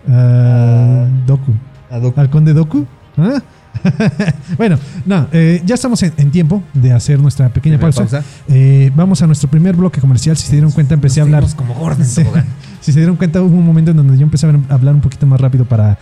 [0.08, 1.52] ah, Doku.
[1.90, 2.20] A Doku.
[2.20, 2.86] ¿Al conde Doku?
[3.16, 3.40] ¿Ah?
[4.56, 8.00] bueno, no, eh, ya estamos en, en tiempo de hacer nuestra pequeña pausa.
[8.00, 8.22] pausa.
[8.48, 10.36] Eh, vamos a nuestro primer bloque comercial.
[10.36, 11.44] Si se dieron cuenta, empecé a hablar.
[11.56, 12.22] como gordo en Sí.
[12.22, 12.46] tobogán.
[12.80, 15.26] si se dieron cuenta, hubo un momento en donde yo empecé a hablar un poquito
[15.26, 15.98] más rápido para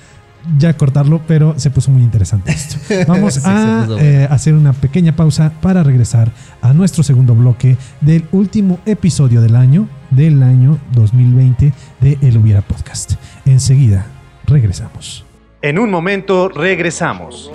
[0.58, 2.76] ya cortarlo, pero se puso muy interesante esto.
[3.08, 3.98] Vamos Sí, a bueno.
[3.98, 9.56] eh, hacer una pequeña pausa para regresar a nuestro segundo bloque del último episodio del
[9.56, 13.12] año, del año 2020 de El Hubiera Podcast.
[13.46, 14.06] Enseguida
[14.46, 15.24] regresamos.
[15.62, 17.50] En un momento regresamos.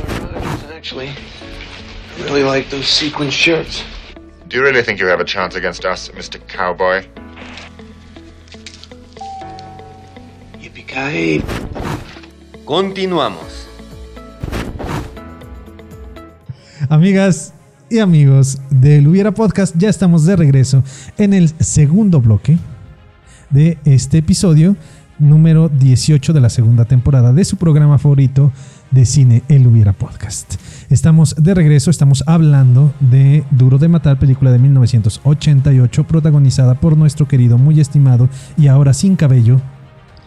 [0.76, 3.84] Actually, I really like those sequin shirts.
[4.48, 6.40] Do you really think you have a chance against us, Mr.
[6.48, 7.04] Cowboy?
[10.62, 11.44] Yippee-ki-yay.
[12.68, 13.66] Continuamos.
[16.90, 17.54] Amigas
[17.90, 20.84] y amigos del Hubiera Podcast, ya estamos de regreso
[21.18, 22.58] en el segundo bloque
[23.52, 24.76] de este episodio
[25.18, 28.52] número 18 de la segunda temporada de su programa favorito
[28.92, 30.56] de cine El Hubiera Podcast.
[30.90, 37.30] Estamos de regreso, estamos hablando de Duro de Matar, película de 1988, protagonizada por nuestro
[37.30, 38.28] querido, muy estimado
[38.58, 39.62] y ahora sin cabello,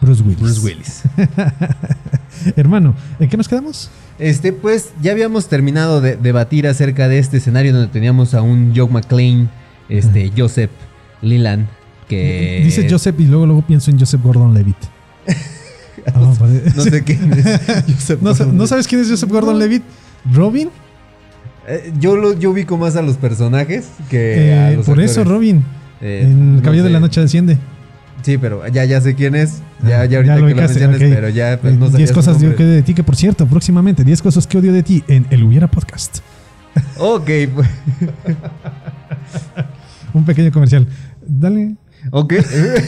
[0.01, 0.39] Bruce Willis.
[0.39, 1.03] Bruce Willis.
[2.55, 3.89] Hermano, ¿en qué nos quedamos?
[4.19, 8.73] Este, pues ya habíamos terminado de debatir acerca de este escenario donde teníamos a un
[8.75, 9.47] Joe McClane,
[9.89, 10.71] este, Joseph
[11.21, 11.67] Leland,
[12.07, 12.61] que...
[12.63, 14.77] Dice Joseph y luego, luego pienso en Joseph Gordon-Levitt.
[16.15, 16.63] Ah, vale.
[16.75, 17.45] No sé quién es
[18.21, 19.83] ¿No, Gordon- ¿no sabes quién es Joseph Gordon-Levitt?
[20.33, 20.69] ¿Robin?
[21.67, 25.23] Eh, yo, lo, yo ubico más a los personajes que a Eh, los por eso.
[25.23, 25.63] Robin.
[26.01, 27.59] Eh, en El no Cabello de la Noche desciende.
[28.23, 29.61] Sí, pero ya, ya sé quién es.
[29.87, 32.15] Ya, ya ahorita lo que lo mencionas, pero ya pues, no Eh, sabía 10 su
[32.15, 35.03] cosas que odio de ti, que por cierto, próximamente 10 cosas que odio de ti
[35.07, 36.19] en El Hubiera Podcast.
[36.97, 37.67] Ok, pues,
[40.13, 40.87] Un pequeño comercial.
[41.25, 41.75] Dale.
[42.11, 42.33] ok.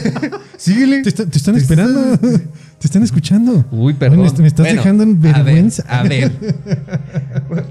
[0.56, 1.02] Síguele.
[1.02, 2.18] Te, está- te están esperando.
[2.78, 3.64] te están escuchando.
[3.70, 4.18] Uy, perdón.
[4.20, 5.84] Bueno, me estás Bueno, dejando en a ver, vergüenza.
[5.88, 6.32] A ver,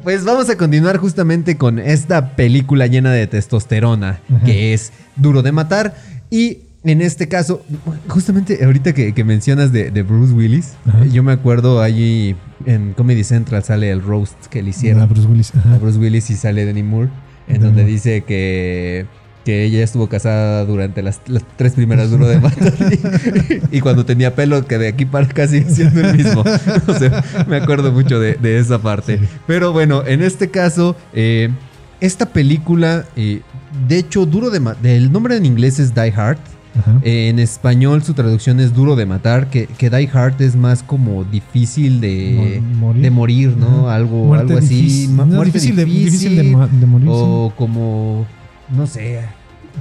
[0.04, 4.46] Pues vamos a continuar justamente con esta película llena de testosterona, Ajá.
[4.46, 5.96] que es Duro de Matar.
[6.30, 7.64] Y en este caso,
[8.08, 11.06] justamente ahorita que, que mencionas de, de Bruce Willis, Ajá.
[11.06, 15.06] eh, yo me acuerdo allí en Comedy Central sale el roast que le hicieron Ah,
[15.06, 15.54] Bruce Willis.
[15.56, 15.76] ajá.
[15.76, 17.10] a Bruce Willis y sale Demi Moore,
[17.48, 17.92] en Demi donde Moore.
[17.94, 19.06] dice que,
[19.46, 22.74] que ella estuvo casada durante las, las tres primeras duro de matar
[23.72, 26.44] y, y cuando tenía pelo que de aquí para acá sigue siendo el mismo.
[26.88, 29.20] O sea, me acuerdo mucho de, de esa parte.
[29.48, 31.50] Pero bueno, en este caso, eh,
[32.02, 33.42] esta película, eh,
[33.88, 36.38] de hecho, duro de matar, el nombre en inglés es Die Hard.
[36.78, 37.00] Ajá.
[37.04, 40.82] Eh, en español su traducción es duro de matar, que, que Die Hard es más
[40.84, 43.02] como difícil de Mo- morir.
[43.04, 43.88] de morir, ¿no?
[43.88, 43.96] Ajá.
[43.96, 45.08] Algo, Muerte algo así.
[45.12, 48.26] No, muerte difícil de- difícil de ma- de morir, O como,
[48.76, 49.20] no sé.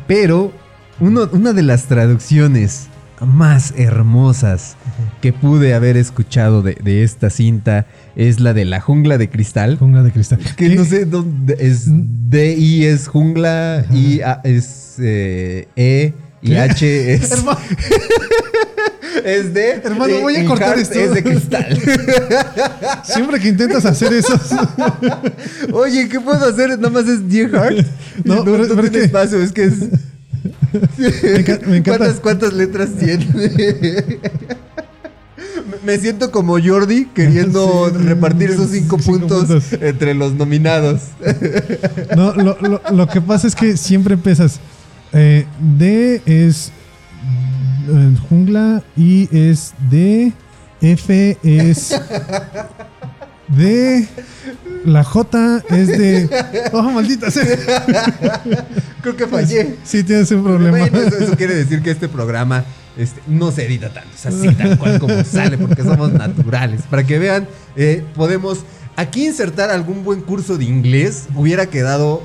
[0.07, 0.53] Pero
[1.01, 2.89] uno- una de las traducciones
[3.25, 4.77] más hermosas
[5.21, 9.77] que pude haber escuchado de, de esta cinta es la de La jungla de cristal.
[9.79, 10.41] Jungla de cristal.
[10.57, 10.75] Que ¿Qué?
[10.75, 16.55] no sé dónde es D I es jungla, I A es eh, E y.
[16.57, 17.59] H es Hermano.
[19.25, 20.99] es de Hermano, voy a cortar esto.
[20.99, 21.79] Es de cristal.
[23.05, 24.39] Siempre que intentas hacer eso.
[25.73, 26.71] Oye, ¿qué puedo hacer?
[26.79, 27.87] Nada más es Dear Heart.
[28.25, 29.79] No, no, pero- no pero tiene espacio, es que es.
[30.99, 31.09] Me
[31.45, 31.99] enca- me encanta.
[31.99, 33.27] ¿Cuántas, cuántas letras tiene?
[33.35, 34.19] Me-
[35.85, 39.73] Me siento como Jordi queriendo Sí, repartir esos cinco, cinco puntos, puntos.
[39.83, 41.01] entre los nominados.
[42.17, 44.61] No, lo, lo- lo que pasa es que siempre empiezas.
[45.13, 46.73] Eh, D es
[47.89, 50.33] eh, jungla, I es D,
[50.81, 52.01] F es
[53.49, 54.09] D,
[54.85, 56.29] la J es de.
[56.73, 57.45] Oh, maldita sea.
[59.03, 59.77] Creo que fallé.
[59.85, 60.79] Sí, tienes un problema.
[60.79, 62.65] Bueno, eso, eso quiere decir que este programa
[62.97, 66.83] este, no se edita tanto, es así tal cual como sale, porque somos naturales.
[66.91, 68.65] Para que vean, eh, podemos
[68.97, 71.25] aquí insertar algún buen curso de inglés.
[71.35, 72.23] Hubiera quedado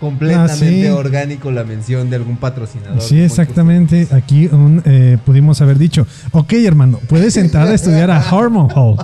[0.00, 0.86] completamente Ah, sí.
[0.88, 3.00] orgánico la mención de algún patrocinador.
[3.00, 4.06] Sí, exactamente.
[4.12, 8.96] Aquí un, eh, pudimos haber dicho, ok hermano, puedes entrar a estudiar a Harmon Hall.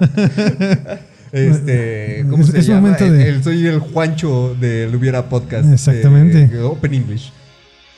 [1.30, 2.80] Este, ¿cómo Es- se es llama?
[2.80, 5.70] momento El- de- el- soy el Juancho del Hubiera Podcast.
[5.70, 6.48] Exactamente.
[6.50, 7.30] eh, Open English.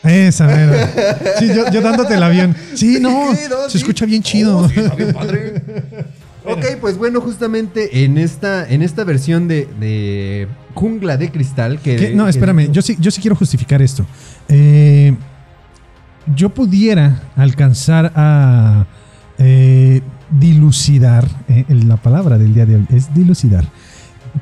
[0.03, 0.91] Esa, mera.
[1.39, 2.57] Sí, yo, yo dándote el avión.
[2.75, 3.79] Sí, no, Sí, no, se sí.
[3.79, 4.59] escucha bien chido.
[4.59, 5.63] Oh, sí, está bien padre.
[6.45, 11.97] ok, pues bueno, justamente en esta, en esta versión de, de Jungla de Cristal que...
[11.97, 12.15] ¿Qué?
[12.15, 14.05] No, que- espérame, yo sí, yo sí quiero justificar esto.
[14.49, 15.15] Eh,
[16.35, 18.87] yo pudiera alcanzar a
[19.39, 20.01] eh,
[20.39, 23.65] dilucidar, eh, la palabra del día de hoy es dilucidar.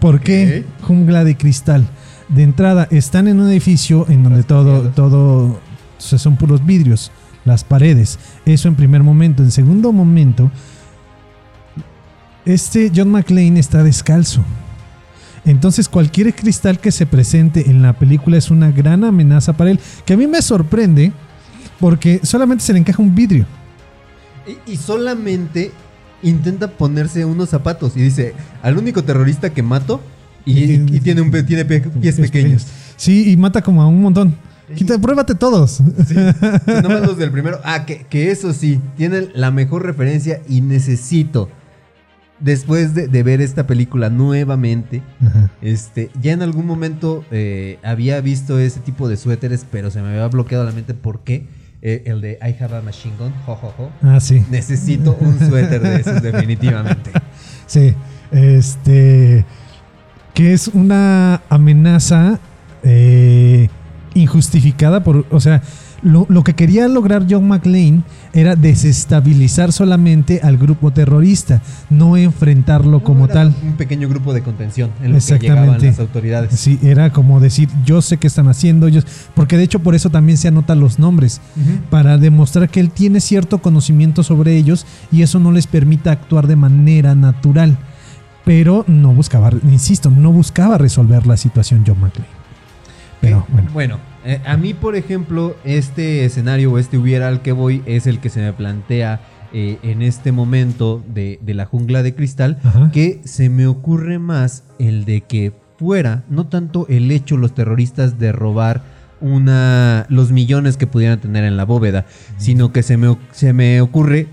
[0.00, 1.86] ¿Por qué jungla de cristal?
[2.28, 5.60] De entrada, están en un edificio en donde todo, todo, o
[5.96, 7.10] sea, son puros vidrios,
[7.46, 8.18] las paredes.
[8.44, 9.42] Eso en primer momento.
[9.42, 10.50] En segundo momento,
[12.48, 14.42] este John McClane está descalzo.
[15.44, 19.80] Entonces cualquier cristal que se presente en la película es una gran amenaza para él,
[20.04, 21.12] que a mí me sorprende
[21.80, 23.46] porque solamente se le encaja un vidrio.
[24.66, 25.70] Y, y solamente
[26.22, 30.00] intenta ponerse unos zapatos y dice, al único terrorista que mato
[30.44, 32.66] y, y- y tiene, un, tiene pies pequeños.
[32.96, 34.34] Sí, y mata como a un montón.
[34.74, 35.80] Quita, pruébate todos.
[36.82, 37.58] No más los del primero.
[37.64, 41.48] Ah, que, que eso sí, tienen la mejor referencia y necesito,
[42.40, 45.50] después de, de ver esta película nuevamente, Ajá.
[45.62, 50.08] este, ya en algún momento eh, había visto ese tipo de suéteres, pero se me
[50.08, 51.46] había bloqueado la mente por qué.
[51.80, 53.90] Eh, el de I have a machine gun, jo, jo, jo.
[54.02, 54.44] Ah, sí.
[54.50, 57.10] Necesito un suéter de esos, definitivamente.
[57.66, 57.94] Sí.
[58.32, 59.44] Este.
[60.34, 62.38] Que es una amenaza.
[62.82, 63.68] eh,
[64.14, 65.62] injustificada por, o sea,
[66.02, 73.02] lo, lo que quería lograr John McClane era desestabilizar solamente al grupo terrorista, no enfrentarlo
[73.02, 73.54] como Era tal.
[73.62, 76.58] Un pequeño grupo de contención en lo que llegaban las autoridades.
[76.58, 80.10] Sí, era como decir, yo sé qué están haciendo ellos, porque de hecho por eso
[80.10, 81.40] también se anotan los nombres,
[81.90, 86.46] para demostrar que él tiene cierto conocimiento sobre ellos y eso no les permita actuar
[86.46, 87.76] de manera natural.
[88.44, 92.30] Pero no buscaba, insisto, no buscaba resolver la situación John McClane.
[93.20, 93.70] Pero bueno.
[93.74, 93.98] Bueno,
[94.28, 98.20] eh, a mí, por ejemplo, este escenario o este hubiera al que voy es el
[98.20, 99.20] que se me plantea
[99.54, 102.90] eh, en este momento de, de la jungla de cristal, Ajá.
[102.92, 108.18] que se me ocurre más el de que fuera, no tanto el hecho los terroristas
[108.18, 108.82] de robar
[109.20, 112.04] una los millones que pudieran tener en la bóveda,
[112.36, 114.28] sino que se me, se me ocurre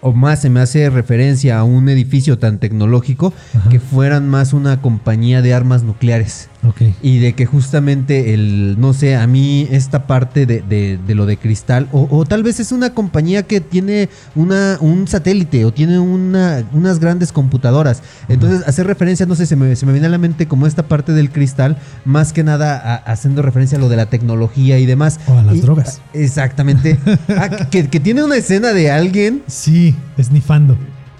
[0.00, 3.68] o más se me hace referencia a un edificio tan tecnológico Ajá.
[3.68, 6.48] que fueran más una compañía de armas nucleares.
[6.66, 6.82] Ok.
[7.02, 11.24] Y de que justamente el, no sé, a mí esta parte de, de- de lo
[11.24, 15.72] de cristal, o, o tal vez es una compañía que tiene una, un satélite o
[15.72, 18.02] tiene una, unas grandes computadoras.
[18.28, 20.82] Entonces, hacer referencia, no sé, se me, se me viene a la mente como esta
[20.86, 24.84] parte del cristal, más que nada a- haciendo referencia a lo de la tecnología y
[24.84, 25.18] demás.
[25.28, 26.00] O a las Y- drogas.
[26.12, 26.98] Exactamente.
[27.30, 30.76] Ah, que, que tiene una escena de alguien Sí, esnifando.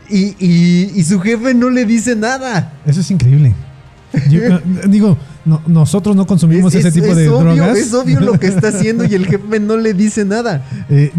[0.08, 2.72] y, y- y su jefe no le dice nada.
[2.84, 3.54] Eso es increíble.
[4.28, 4.40] Yo,
[4.88, 7.78] digo, no- nosotros no consumimos Es- ese es- tipo es de obvio, drogas.
[7.78, 10.64] Es obvio lo que está haciendo y el jefe no le dice nada.
[10.88, 11.12] Eh,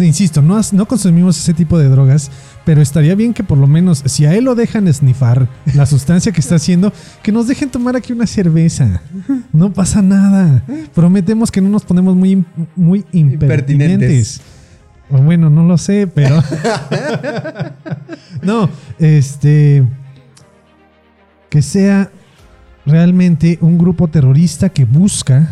[0.00, 2.30] insisto, no, no consumimos ese tipo de drogas,
[2.64, 6.32] pero estaría bien que por lo menos, si a él lo dejan snifar la sustancia
[6.32, 9.00] que está haciendo, que nos dejen tomar aquí una cerveza.
[9.52, 10.64] No pasa nada.
[10.94, 12.44] Prometemos que no nos ponemos muy,
[12.76, 13.40] muy impertinentes.
[13.72, 14.40] Impertinentes.
[15.10, 16.42] O bueno, no lo sé, pero.
[18.42, 19.84] no, este.
[21.50, 22.10] Que sea
[22.84, 25.48] realmente un grupo terrorista que busca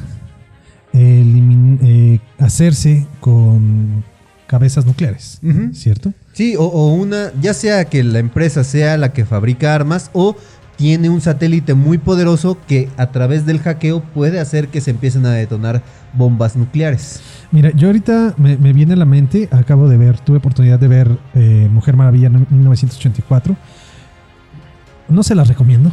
[0.92, 4.04] elimin- eh, hacerse con
[4.46, 5.40] cabezas nucleares.
[5.72, 6.12] ¿cierto?
[6.32, 10.36] Sí, o, o una, ya sea que la empresa sea la que fabrica armas o
[10.76, 15.24] tiene un satélite muy poderoso que a través del hackeo puede hacer que se empiecen
[15.26, 17.20] a detonar bombas nucleares.
[17.50, 20.88] Mira, yo ahorita me, me viene a la mente, acabo de ver, tuve oportunidad de
[20.88, 23.56] ver eh, Mujer Maravilla en 1984.
[25.08, 25.92] No se las recomiendo.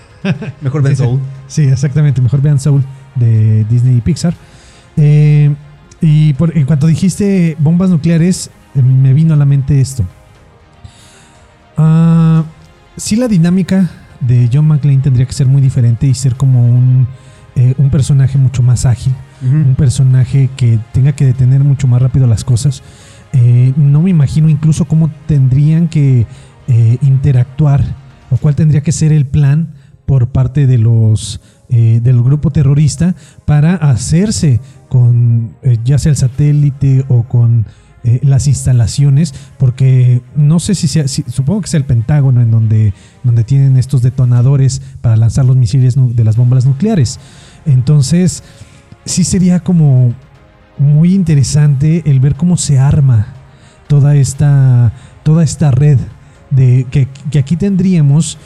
[0.62, 0.96] Mejor sí.
[0.96, 1.20] Soul.
[1.48, 2.22] Sí, exactamente.
[2.22, 2.82] Mejor vean Soul
[3.16, 4.34] de Disney y Pixar.
[4.96, 5.54] Eh,
[6.00, 10.04] y por- en cuanto dijiste bombas nucleares, eh, me vino a la mente esto.
[11.76, 12.44] Ah,
[12.96, 13.90] sí, la dinámica
[14.26, 17.06] de John McClane tendría que ser muy diferente y ser como un,
[17.56, 19.12] eh, un personaje mucho más ágil.
[19.42, 22.82] Un personaje que tenga que detener mucho más rápido las cosas.
[23.34, 26.26] Eh, no me imagino incluso cómo tendrían que
[26.68, 27.84] eh, interactuar
[28.30, 29.74] o cuál tendría que ser el plan
[30.06, 33.16] por parte de los del grupo terrorista
[33.46, 37.66] para hacerse con ya sea el satélite o con
[38.22, 42.92] las instalaciones porque no sé si sea si- supongo que sea el Pentágono en donde
[43.24, 47.18] donde tienen estos detonadores para lanzar los misiles de las bombas nucleares.
[47.66, 48.42] Entonces
[49.04, 50.14] sí sería como
[50.78, 53.28] muy interesante el ver cómo se arma
[53.88, 55.98] toda esta toda esta red
[56.50, 58.38] de que, que aquí tendríamos.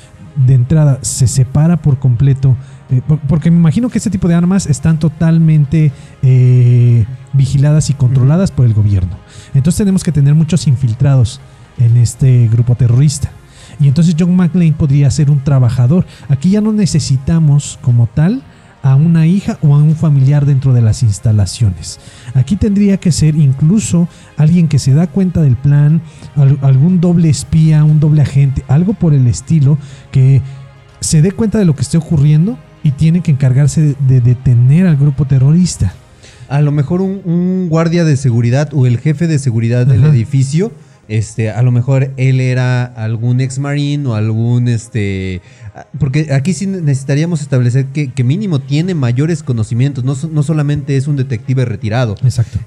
[0.46, 2.56] De entrada se separa por completo
[2.90, 5.90] eh, por- porque me imagino que este tipo de armas están totalmente
[6.22, 9.16] eh, vigiladas y controladas por el gobierno.
[9.52, 11.40] Entonces tenemos que tener muchos infiltrados
[11.78, 13.32] en este grupo terrorista
[13.80, 18.42] y entonces John McClane podría ser un trabajador aquí ya no necesitamos como tal
[18.82, 21.98] a una hija o a un familiar dentro de las instalaciones.
[22.34, 24.06] Aquí tendría que ser incluso
[24.36, 26.00] alguien que se da cuenta del plan,
[26.36, 29.78] al- algún doble espía, un doble agente, algo por el estilo,
[30.12, 30.42] que
[31.00, 34.86] se dé cuenta de lo que esté ocurriendo y tiene que encargarse de, de detener
[34.86, 35.92] al grupo terrorista.
[36.48, 40.12] A lo mejor un, un guardia de seguridad o el jefe de seguridad del Ajá.
[40.14, 40.70] edificio,
[41.08, 45.40] este, a lo mejor él era algún ex marine o algún, este,
[45.98, 51.08] porque aquí sí necesitaríamos establecer que, que mínimo tiene mayores conocimientos, no, no solamente es
[51.08, 52.14] un detective retirado.
[52.22, 52.58] Exacto.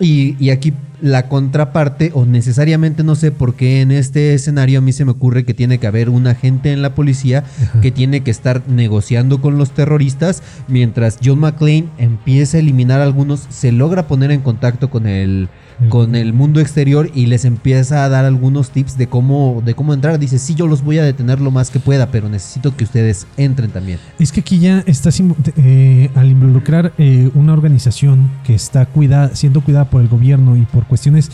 [0.00, 4.82] Y, y aquí la contraparte, o necesariamente no sé por qué en este escenario a
[4.82, 7.80] mí se me ocurre que tiene que haber un agente en la policía Ajá.
[7.80, 13.04] que tiene que estar negociando con los terroristas, mientras John McClane empieza a eliminar a
[13.04, 15.48] algunos, se logra poner en contacto con el,
[15.88, 19.94] con el mundo exterior y les empieza a dar algunos tips de cómo, de cómo
[19.94, 20.18] entrar.
[20.18, 23.26] Dice, sí, yo los voy a detener lo más que pueda, pero necesito que ustedes
[23.36, 23.98] entren también.
[24.18, 25.20] Es que aquí ya estás
[25.56, 30.62] eh, al involucrar eh, una organización que está cuidada, siendo cuidada por el gobierno y
[30.62, 31.30] por cuestiones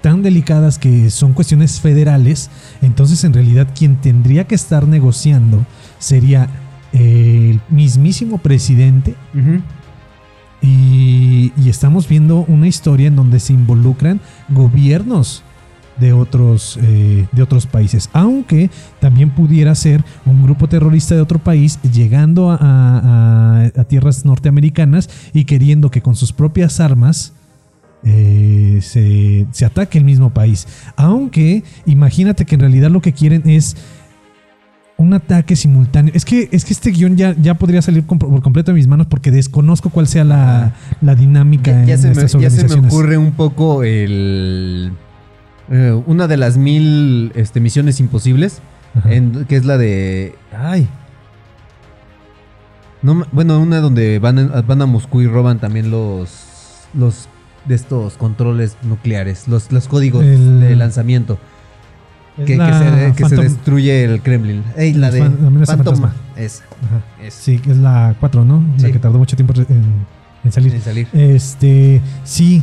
[0.00, 5.64] tan delicadas que son cuestiones federales, entonces en realidad quien tendría que estar negociando
[5.98, 6.48] sería
[6.92, 9.14] el mismísimo presidente.
[10.62, 15.42] Y, y estamos viendo una historia en donde se involucran gobiernos
[15.98, 18.08] de otros, eh, de otros países.
[18.12, 24.24] Aunque también pudiera ser un grupo terrorista de otro país llegando a, a- a tierras
[24.24, 27.34] norteamericanas y queriendo que con sus propias armas
[28.04, 30.66] eh, se, se ataque el mismo país.
[30.96, 33.76] Aunque imagínate que en realidad lo que quieren es
[35.02, 36.12] un ataque simultáneo.
[36.14, 38.86] Es que, es que este guion ya, ya podría salir com- por completo de mis
[38.86, 42.50] manos porque desconozco cuál sea la, la dinámica Ya, ya en se me, estas ya
[42.50, 44.92] se me ocurre un poco el.
[45.70, 48.60] eh, una de las mil este, misiones imposibles.
[49.06, 50.34] En- que es la de.
[50.56, 50.86] Ay.
[53.02, 56.30] No, bueno, una donde van a, van a Moscú y roban también los.
[56.94, 57.28] Los
[57.64, 59.48] de estos controles nucleares.
[59.48, 61.38] Los, los códigos El- de lanzamiento.
[62.38, 64.62] Es Que, que la se, que se Phantom- destruye el Kremlin.
[64.76, 65.20] Ey, la de.
[65.20, 66.14] la fantasma.
[66.36, 66.64] Esa.
[67.22, 67.36] Esa.
[67.42, 68.64] Sí, que es la 4, ¿no?
[68.78, 68.92] La Sí.
[68.92, 70.06] que tardó mucho tiempo en,
[70.44, 70.74] en salir.
[70.74, 71.08] En salir.
[71.12, 72.62] Este, sí.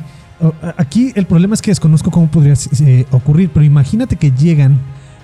[0.78, 4.80] Aquí el problema es que desconozco cómo podría eh, ocurrir, pero imagínate que llegan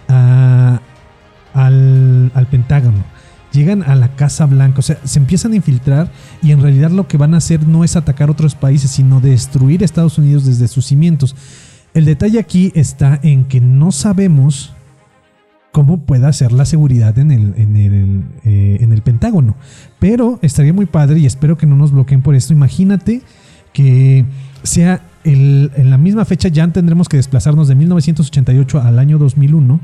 [0.10, 0.80] a-
[1.54, 3.04] al, al Pentágono,
[3.54, 6.12] llegan a la Casa Blanca, o sea, se empiezan a infiltrar
[6.44, 9.82] y en realidad lo que van a hacer no es atacar otros países, sino destruir
[9.84, 11.36] Estados Unidos desde sus cimientos.
[11.96, 14.74] El detalle aquí está en que no sabemos
[15.72, 19.56] cómo pueda ser la seguridad en el, en el, eh, en el Pentágono.
[20.00, 22.54] Pero estaría muy padre y espero que no nos bloqueen por esto.
[22.54, 23.22] Imagínate
[23.74, 24.26] que
[24.64, 29.80] sea el- en la misma fecha, ya tendremos que desplazarnos de 1988 al año 2001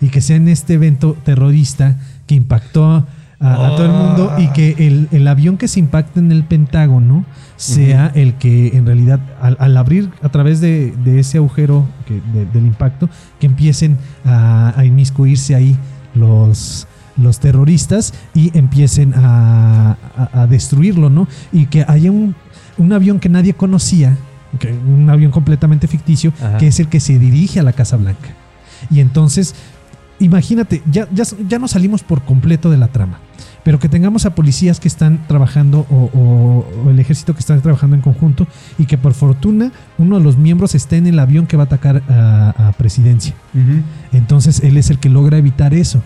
[0.00, 1.96] y que sea en este evento terrorista
[2.26, 3.06] que impactó
[3.42, 6.44] a, a todo el mundo y que el, el avión que se impacte en el
[6.44, 7.24] Pentágono
[7.56, 12.20] sea el que en realidad al, al abrir a través de, de ese agujero que-
[12.32, 13.08] de- del impacto
[13.40, 15.76] que empiecen a, a inmiscuirse ahí
[16.14, 16.86] los,
[17.16, 21.28] los terroristas y empiecen a, a- a destruirlo, ¿no?
[21.52, 22.34] Y que haya un,
[22.78, 24.16] un avión que nadie conocía,
[24.58, 26.58] que- un avión completamente ficticio, Ajá.
[26.58, 28.30] que es el que se dirige a la Casa Blanca.
[28.90, 29.54] Y entonces,
[30.18, 33.18] imagínate, ya, ya, ya nos salimos por completo de la trama.
[33.64, 37.56] Pero que tengamos a policías que están trabajando o, o- o el ejército que está
[37.60, 38.46] trabajando en conjunto
[38.78, 41.66] y que por fortuna uno de los miembros esté en el avión que va a
[41.66, 43.34] atacar a, a presidencia.
[44.12, 46.02] Entonces él es el que logra evitar eso,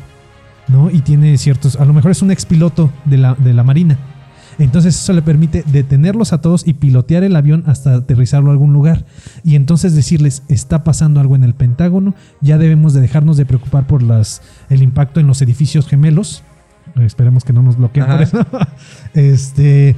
[0.68, 0.90] ¿no?
[0.90, 3.96] Y tiene ciertos, a lo mejor es un expiloto de la, de la Marina.
[4.58, 8.72] Entonces eso le permite detenerlos a todos y pilotear el avión hasta aterrizarlo a algún
[8.72, 9.04] lugar.
[9.44, 13.86] Y entonces decirles, está pasando algo en el Pentágono, ya debemos de dejarnos de preocupar
[13.86, 14.40] por las,
[14.70, 16.42] el impacto en los edificios gemelos.
[17.02, 18.46] Esperemos que no nos bloqueen por eso.
[19.14, 19.96] este,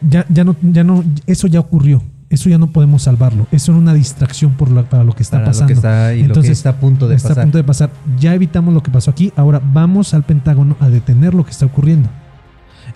[0.00, 2.02] ya, ya no, ya no, eso ya ocurrió.
[2.30, 3.46] Eso ya no podemos salvarlo.
[3.52, 5.72] Eso era una distracción por la- para lo que está Para lo que pasando.
[5.74, 7.42] está- y lo que está a punto de está pasar.
[7.42, 7.90] a punto de pasar.
[8.18, 9.32] Ya evitamos lo que pasó aquí.
[9.36, 12.08] Ahora vamos al Pentágono a detener lo que está ocurriendo.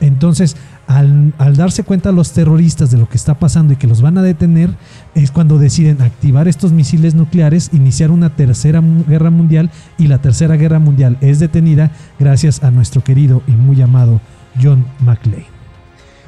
[0.01, 4.16] Entonces, al, darse cuenta los terroristas de lo que está pasando y que los van
[4.18, 4.70] a detener,
[5.14, 10.57] es cuando deciden activar estos misiles nucleares, iniciar una tercera guerra mundial y la tercera
[10.57, 14.20] guerra mundial es detenida gracias a nuestro querido y muy amado
[14.61, 15.46] John McClane.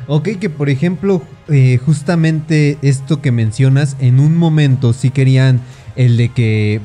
[0.06, 5.60] Ok, que por ejemplo, eh, justamente esto que mencionas, en un momento sí querían
[5.94, 6.80] el de que,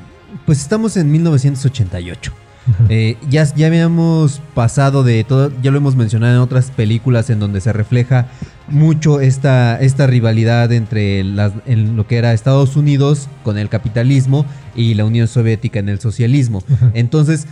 [0.46, 2.45] pues estamos en 1988.
[2.89, 7.39] Eh, ya, ya habíamos pasado de todo, ya lo hemos mencionado en otras películas en
[7.39, 8.28] donde se refleja
[8.68, 14.45] mucho esta, esta rivalidad entre las- en lo que era Estados Unidos con el capitalismo
[14.76, 16.63] y la Unión Soviética en el socialismo.
[16.95, 17.45] Entonces,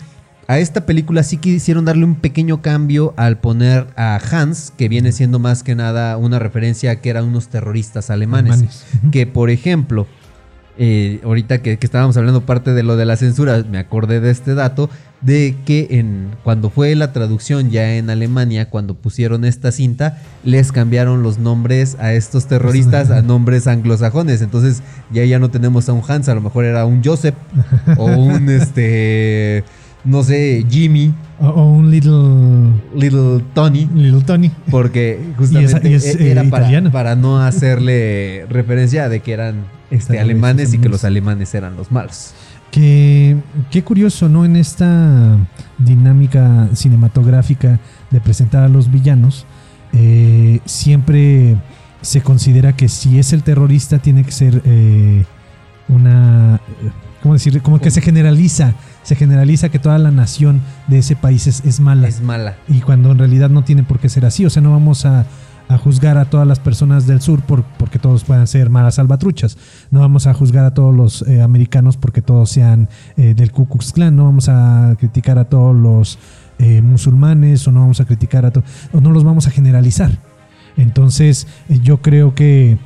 [0.47, 5.11] a esta película sí quisieron darle un pequeño cambio al poner a Hans, que viene
[5.11, 8.59] siendo más que nada una referencia a que eran unos terroristas alemanes.
[9.11, 10.05] Que por ejemplo,
[10.77, 14.31] eh, ahorita que, que estábamos hablando parte de lo de la censura, me acordé de
[14.31, 14.89] este dato,
[15.21, 20.71] de que en, cuando fue la traducción ya en Alemania, cuando pusieron esta cinta, les
[20.71, 24.41] cambiaron los nombres a estos terroristas a nombres anglosajones.
[24.41, 24.81] Entonces
[25.13, 27.35] ya ya no tenemos a un Hans, a lo mejor era un Joseph
[27.97, 28.49] o un
[28.83, 29.63] este,
[30.03, 33.87] no sé, Jimmy, O, o un little, Little Tony.
[33.95, 34.51] little Tony.
[34.69, 39.21] Porque justamente Y es- y es, e- era eh, para, para no hacerle referencia de
[39.21, 39.55] que eran
[39.93, 42.33] este, alemanes y que los alemanes eran los malos.
[42.71, 43.37] Que,
[43.69, 44.45] qué curioso, ¿no?
[44.45, 45.37] En esta
[45.77, 47.79] dinámica cinematográfica
[48.09, 49.45] de presentar a los villanos,
[49.93, 51.55] eh, siempre
[52.01, 55.25] se considera que si es el terrorista tiene que ser eh,
[55.87, 56.55] una...
[56.55, 56.89] eh,
[57.21, 57.61] ¿Cómo decir?
[57.61, 58.73] Como que se generaliza,
[59.03, 62.07] se generaliza que toda la nación de ese país es, es mala.
[62.07, 62.57] Es mala.
[62.67, 64.45] y cuando en realidad no tiene por qué ser así.
[64.45, 65.25] O sea, no vamos a,
[65.69, 69.57] a juzgar a todas las personas del sur por, porque todos puedan ser malas salvatruchas.
[69.91, 73.67] No vamos a juzgar a todos los eh, americanos porque todos sean eh, del Ku
[73.67, 74.15] Klux Klan.
[74.15, 76.19] No vamos a criticar a todos los
[76.59, 80.11] eh, musulmanes o no vamos a criticar a to- o no los vamos a generalizar.
[80.77, 82.77] Entonces, yo creo que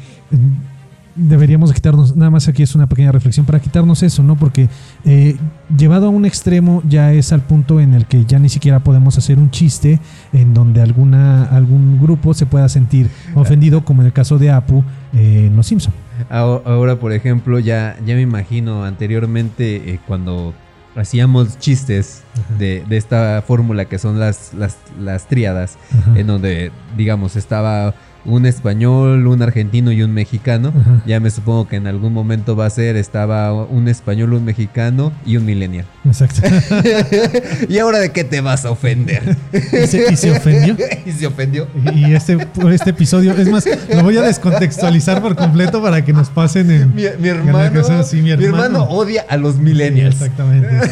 [1.18, 4.36] deberíamos de quitarnos, nada más aquí es una pequeña reflexión para quitarnos eso, ¿no?
[4.36, 4.70] Porque
[5.03, 5.36] eh,
[5.76, 9.18] llevado a un extremo ya es al punto en el que ya ni siquiera podemos
[9.18, 9.99] hacer un chiste
[10.32, 14.84] en donde alguna, algún grupo se pueda sentir ofendido, como en el caso de Apu
[15.13, 15.93] eh, en Los Simpson.
[16.30, 20.53] Ahora, ahora, por ejemplo, ya, ya me imagino anteriormente eh, cuando
[20.95, 22.24] hacíamos chistes
[22.57, 26.20] de, de esta fórmula que son las, las, las tríadas, Ajá.
[26.20, 27.93] en donde, digamos, estaba
[28.26, 30.74] un español, un argentino y un mexicano.
[30.80, 31.01] Ajá.
[31.05, 35.11] Ya me supongo que en algún momento va a ser, estaba un español, un mexicano
[35.26, 35.86] y un millennial.
[36.05, 36.41] Exacto.
[37.70, 39.36] ¿Y ahora de qué te vas a ofender?
[39.53, 40.76] ¿Y se, y se ofendió?
[41.05, 41.68] y se ofendió.
[41.95, 46.13] Y este, por este episodio, es más, lo voy a descontextualizar por completo para que
[46.13, 46.95] nos pasen en.
[46.95, 48.03] Mi, mi hermano, casa.
[48.03, 48.63] Sí, mi mi hermano.
[48.65, 50.15] hermano odia a los Sí, millennials.
[50.15, 50.68] exactamente.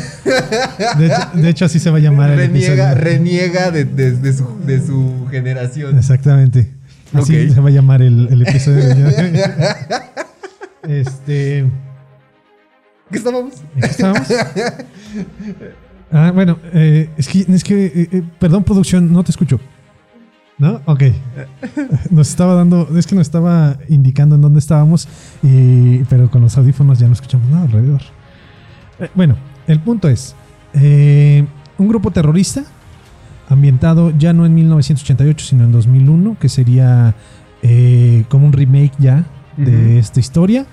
[0.97, 2.93] De hecho, de hecho, así se va a llamar el episodio.
[2.95, 5.97] reniega de, de- de su, de su generación.
[5.97, 6.71] Exactamente.
[7.13, 8.83] Así se va a llamar el, el episodio.
[8.83, 9.43] de-
[10.99, 11.65] este.
[13.11, 13.53] ¿Qué estábamos?
[13.75, 14.27] ¿En qué estábamos?
[16.11, 19.59] Ah, bueno, eh, es que, es que eh, eh, perdón, producción, no te escucho.
[20.57, 20.81] ¿No?
[20.85, 21.03] Ok.
[22.11, 25.07] Nos estaba dando, es que nos estaba indicando en dónde estábamos,
[25.43, 28.01] y, pero con los audífonos ya no escuchamos nada alrededor.
[28.99, 29.35] Eh, bueno,
[29.67, 30.33] el punto es,
[30.73, 32.63] un grupo terrorista
[33.49, 37.15] ambientado ya no en 1988, sino en 2001, que sería
[37.61, 39.25] eh, como un remake ya
[39.57, 40.65] de esta historia,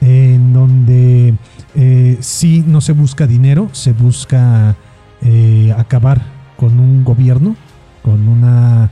[0.00, 1.34] en donde
[1.74, 4.76] eh, sí no se busca dinero, se busca
[5.22, 6.20] eh, acabar
[6.56, 7.56] con un gobierno,
[8.02, 8.90] con una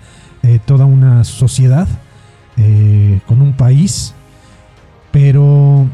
[0.64, 1.88] toda una sociedad,
[3.26, 4.14] con un país,
[5.10, 5.88] pero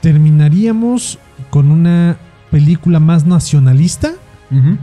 [0.00, 2.16] terminaríamos con una
[2.50, 4.14] película más nacionalista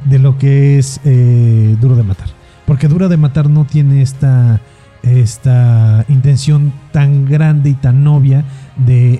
[0.06, 2.28] de lo que es eh, Duro de Matar.
[2.66, 4.60] Porque Duro de Matar no tiene esta,
[5.04, 8.44] esta intención tan grande y tan obvia
[8.78, 9.20] de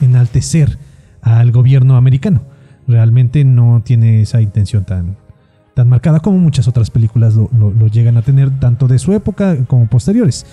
[0.00, 0.78] enaltecer
[1.22, 2.42] al gobierno americano.
[2.86, 5.16] Realmente no tiene esa intención tan,
[5.74, 9.12] tan marcada como muchas otras películas lo, lo- lo llegan a tener, tanto de su
[9.12, 10.44] época como posteriores.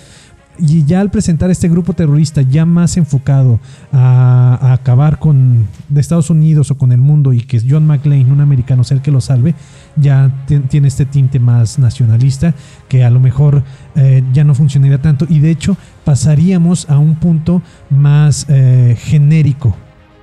[0.58, 3.58] Y ya al presentar este grupo terrorista ya más enfocado
[3.90, 7.86] a, a acabar con de Estados Unidos o con el mundo y que es John
[7.86, 9.54] McClane, un americano, sea el que lo salve,
[9.96, 12.54] ya ti- tiene este tinte más nacionalista
[12.88, 13.62] que a lo mejor
[13.96, 19.74] eh, ya no funcionaría tanto y de hecho pasaríamos a un punto más eh, genérico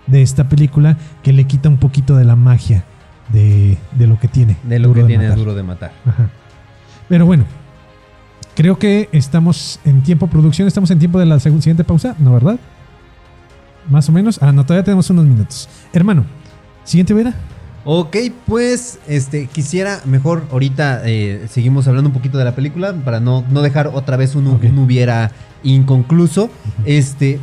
[0.08, 2.84] de esta película que le quita un poquito de la magia
[3.34, 4.58] de, de lo que tiene.
[4.64, 5.38] De lo Duro que de tiene Matar.
[5.40, 5.92] duro de matar.
[6.06, 6.30] Ajá.
[7.10, 7.46] Pero bueno,
[8.60, 12.60] creo que estamos en tiempo producción, estamos en tiempo de la siguiente pausa, ¿no verdad?
[13.90, 14.38] Más o menos.
[14.44, 15.70] Ah, no, todavía tenemos unos minutos.
[15.94, 16.26] Hermano,
[16.84, 17.34] siguiente vera.
[17.86, 23.22] Ok, pues este quisiera mejor ahorita eh, seguimos hablando un poquito de la película para
[23.22, 25.32] no, no dejar otra vez un, un hubiera
[25.64, 26.50] inconcluso.
[26.84, 27.40] Este,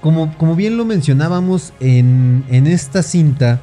[0.00, 3.58] como, como bien lo mencionábamos en, en esta cinta,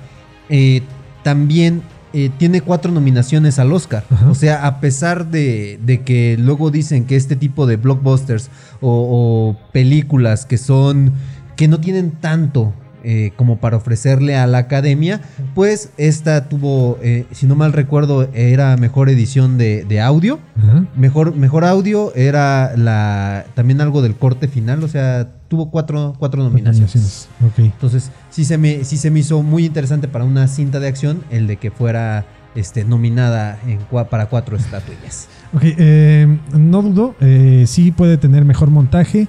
[0.49, 0.81] eh,
[1.23, 1.81] también
[2.13, 4.03] eh, tiene cuatro nominaciones al Oscar.
[4.09, 4.29] Ajá.
[4.29, 8.49] O sea, a pesar de, de que luego dicen que este tipo de blockbusters
[8.81, 11.13] o, o películas que son
[11.55, 15.21] que no tienen tanto eh, como para ofrecerle a la academia,
[15.55, 20.39] pues esta tuvo, eh, si no mal recuerdo, era mejor edición de, de audio.
[20.57, 20.85] Ajá.
[20.97, 26.41] Mejor, mejor audio era la también algo del corte final, o sea, tuvo cuatro, cuatro
[26.43, 27.27] nominaciones.
[27.57, 31.23] Entonces, sí se, me, sí se me hizo muy interesante para una cinta de acción
[31.29, 32.25] el de que fuera
[32.55, 33.79] este, nominada en,
[34.09, 35.27] para cuatro estatuillas.
[35.51, 39.27] Ok, eh, no dudo, eh, sí puede tener mejor montaje,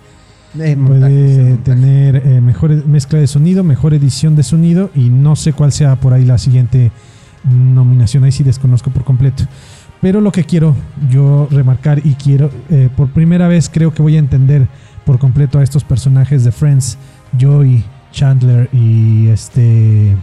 [0.58, 5.08] Eh, montaje, puede tener eh, mejor ed- mezcla de sonido, mejor edición de sonido y
[5.08, 6.92] no sé cuál sea por ahí la siguiente
[7.48, 9.44] nominación, ahí sí desconozco por completo.
[10.02, 10.76] Pero lo que quiero
[11.10, 14.66] yo remarcar y quiero, eh, por primera vez creo que voy a entender
[15.04, 16.98] por completo a estos personajes de Friends,
[17.40, 20.16] Joey, Chandler y este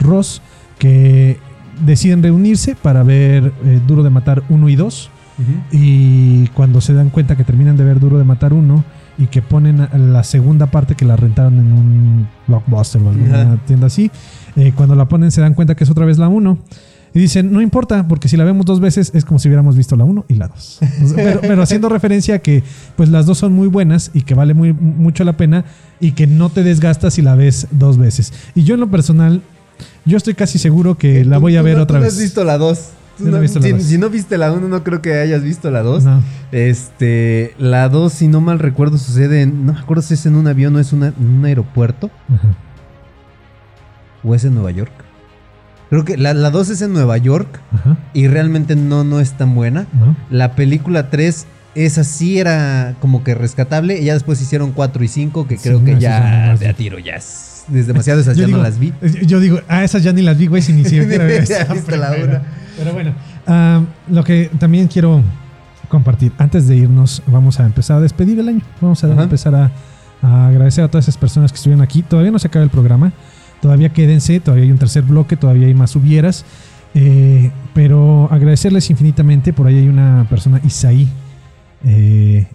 [0.00, 0.42] Ross,
[0.78, 1.38] que
[1.84, 5.10] deciden reunirse para ver eh, Duro de Matar 1 y 2.
[5.38, 5.52] Ujú.
[5.70, 8.84] Y cuando se dan cuenta que terminan de ver Duro de Matar 1
[9.18, 13.86] y que ponen la segunda parte que la rentaron en un blockbuster o alguna tienda
[13.86, 14.10] así,
[14.56, 16.58] eh, cuando la ponen se dan cuenta que es otra vez la 1.
[17.16, 19.96] Y dicen, no importa, porque si la vemos dos veces es como si hubiéramos visto
[19.96, 20.80] la 1 y la 2.
[21.16, 22.62] Pero, pero haciendo referencia a que
[22.94, 25.64] pues las dos son muy buenas y que vale muy, mucho la pena
[25.98, 28.32] y que no te desgastas si la ves dos veces.
[28.54, 29.40] Y yo en lo personal,
[30.04, 32.14] yo estoy casi seguro que la voy a ver no- otra tú no vez.
[32.14, 32.80] has visto la 2.
[33.18, 33.82] Yo no he visto la si, dos.
[33.84, 36.04] si no viste la 1, no creo que hayas visto la 2.
[36.04, 36.22] No.
[36.52, 39.64] Este, la 2, si no mal recuerdo, sucede en.
[39.64, 42.10] No me acuerdo si es en un avión o es una- en un aeropuerto.
[42.28, 42.48] Ajá.
[44.22, 44.92] ¿O es en Nueva York?
[45.90, 47.96] Creo que la, la 2 es en Nueva York Ajá.
[48.12, 49.86] y realmente no, no es tan buena.
[49.92, 50.16] ¿No?
[50.30, 54.00] La película 3, esa sí era como que rescatable.
[54.00, 57.14] Y ya después hicieron 4 y 5, que creo que ya de a tiro ya
[57.14, 58.20] es, es demasiado.
[58.20, 58.92] Esas Yo ya digo, no las vi.
[59.00, 61.96] eh, Yo digo, ah, esas ya ni las vi, güey, si ni siquiera había viste
[61.96, 62.42] la una.
[62.76, 63.12] Pero bueno,
[63.46, 65.22] ah, lo que también quiero
[65.88, 68.60] compartir, antes de irnos, vamos a empezar a despedir el año.
[68.80, 69.22] Vamos a Ajá.
[69.22, 69.70] empezar a,
[70.20, 72.02] a agradecer a todas esas personas que estuvieron aquí.
[72.02, 73.12] Todavía no se acaba el programa,
[73.60, 76.44] todavía quédense, todavía hay un tercer bloque, todavía hay más hubieras.
[76.94, 79.52] eh, pero agradecerles infinitamente.
[79.52, 81.08] Por ahí hay una persona, Isaí.
[81.84, 82.46] eh,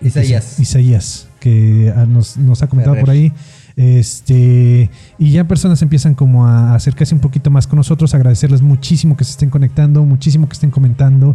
[0.00, 0.58] Isaías.
[0.60, 3.04] Isaías, que ah, nos, nos ha comentado Ferrer.
[3.04, 3.32] por ahí.
[3.76, 9.16] Este, y ya personas empiezan como a acercarse un poquito más con nosotros, agradecerles muchísimo
[9.16, 11.34] que se estén conectando, muchísimo que estén comentando.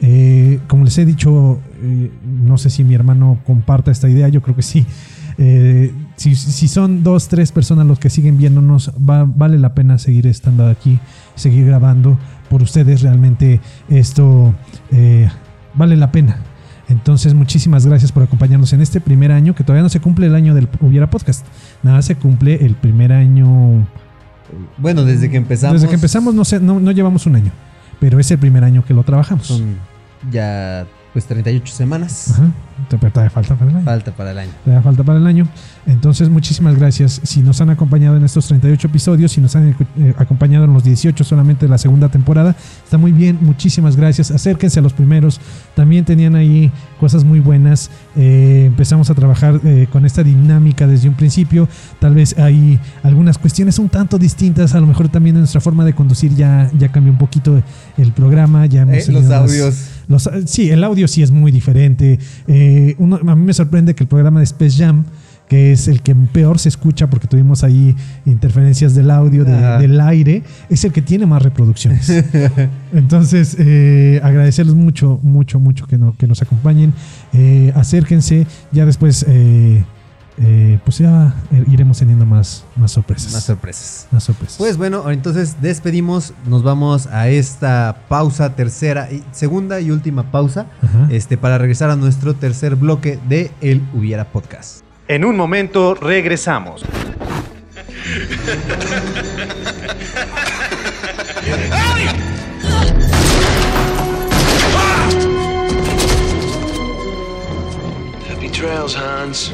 [0.00, 4.42] Eh, como les he dicho, eh, no sé si mi hermano comparta esta idea, yo
[4.42, 4.86] creo que sí.
[5.38, 9.98] Eh, si, si son dos, tres personas los que siguen viéndonos, va- vale la pena
[9.98, 10.98] seguir estando aquí,
[11.34, 12.18] seguir grabando.
[12.48, 14.54] Por ustedes realmente esto
[14.92, 15.28] eh,
[15.74, 16.38] vale la pena.
[16.88, 20.34] Entonces, muchísimas gracias por acompañarnos en este primer año, que todavía no se cumple el
[20.34, 21.44] año del Hubiera Podcast.
[21.82, 23.86] Nada, se cumple el primer año.
[24.76, 25.74] Bueno, desde que empezamos.
[25.80, 27.50] Desde que empezamos, no, sé, no, no llevamos un año,
[28.00, 29.46] pero es el primer año que lo trabajamos.
[29.46, 29.76] Son
[30.30, 32.32] ya pues 38 semanas.
[32.32, 32.50] Ajá.
[32.88, 33.84] Te- pero todavía falta para el año.
[33.86, 34.50] Falta para el año.
[34.64, 35.48] Todavía falta para el año.
[35.86, 37.20] Entonces, muchísimas gracias.
[37.24, 39.68] Si nos han acompañado en estos 38 episodios, si nos han
[39.98, 43.38] eh, acompañado en los 18 solamente de la segunda temporada, está muy bien.
[43.42, 44.30] Muchísimas gracias.
[44.30, 45.40] Acérquense a los primeros.
[45.76, 47.90] También tenían ahí cosas muy buenas.
[48.16, 51.68] Eh, empezamos a trabajar eh, con esta dinámica desde un principio.
[52.00, 54.74] Tal vez hay algunas cuestiones un tanto distintas.
[54.74, 57.62] A lo mejor también nuestra forma de conducir ya, ya cambió un poquito
[57.98, 58.64] el programa.
[58.66, 59.74] Ya hemos Eh, los audios.
[60.08, 62.18] los- sí, el audio sí es muy diferente.
[62.48, 65.04] Eh, uno- a mí me sorprende que el programa de Space Jam,
[65.48, 70.00] que es el que peor se escucha porque tuvimos ahí interferencias del audio, de- del
[70.00, 72.10] aire, es el que tiene más reproducciones.
[72.92, 76.92] Entonces, eh, agradecerles mucho, mucho, mucho que, no- que nos acompañen.
[77.32, 79.84] Eh, acérquense, ya después, eh,
[80.38, 81.32] eh, pues ya
[81.70, 83.32] iremos teniendo más, más sorpresas.
[83.32, 84.08] Más sorpresas.
[84.10, 84.56] Más sorpresas.
[84.58, 90.66] Pues bueno, entonces despedimos, nos vamos a esta pausa tercera y segunda y última pausa,
[90.82, 91.06] Ajá.
[91.10, 94.82] este para regresar a nuestro tercer bloque de El Hubiera Podcast.
[95.06, 96.82] En un momento regresamos.
[108.30, 109.52] Happy trails, Hans.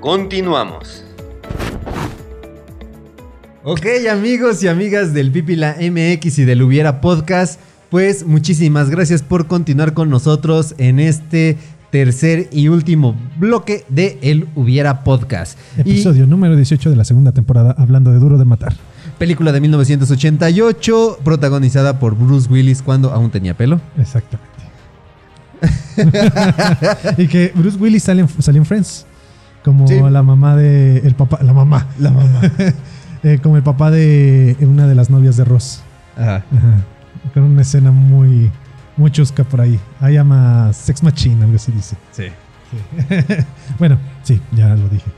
[0.00, 1.04] Continuamos.
[3.62, 7.60] Ok, amigos y amigas del Pipila MX y del Hubiera Podcast,
[7.94, 11.56] pues muchísimas gracias por continuar con nosotros en este
[11.92, 15.56] tercer y último bloque de El Hubiera Podcast.
[15.76, 18.74] Y Episodio número 18 de la segunda temporada, hablando de Duro de Matar.
[19.16, 23.80] película de 1988, protagonizada por Bruce Willis cuando aún tenía pelo.
[23.96, 24.48] Exactamente.
[27.22, 29.06] y que Bruce Willis sale en, salió en Friends.
[29.64, 30.00] Como Sí.
[30.10, 30.98] la mamá de.
[30.98, 31.38] El papá.
[31.44, 31.86] La mamá.
[32.00, 32.40] La mamá.
[33.26, 35.80] Eh, como el papá de una de las novias de Ross.
[36.14, 36.44] Ajá.
[36.54, 36.84] Ajá.
[37.32, 38.50] Con una escena muy.
[38.96, 39.78] Muy chusca por ahí.
[40.00, 41.96] Ahí llama Sex Machine, algo así dice.
[42.12, 42.24] Sí.
[42.70, 43.34] Sí.
[43.78, 45.10] bueno, sí, ya lo dije.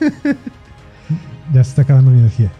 [1.52, 2.50] ya se está acabando mi energía.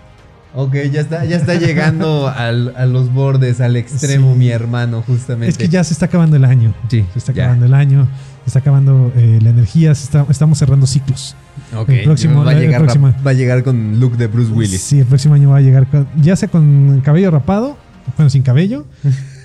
[0.57, 4.39] Ok, ya está, ya está llegando al- a los bordes, al extremo, Sí.
[4.39, 5.49] mi hermano, justamente.
[5.51, 6.73] Es que ya se está acabando el año.
[6.89, 7.45] Sí, Se está ya.
[7.45, 8.07] acabando el año.
[8.45, 9.95] Se está acabando eh, la energía.
[9.95, 11.35] se está- estamos cerrando ciclos.
[11.77, 13.13] Ok, el próximo- va, a el llegar, próximo.
[13.27, 14.81] va a llegar con look de Bruce Willis.
[14.81, 17.77] Sí, el próximo año va a llegar con- ya sea con cabello rapado,
[18.17, 18.87] bueno, sin cabello,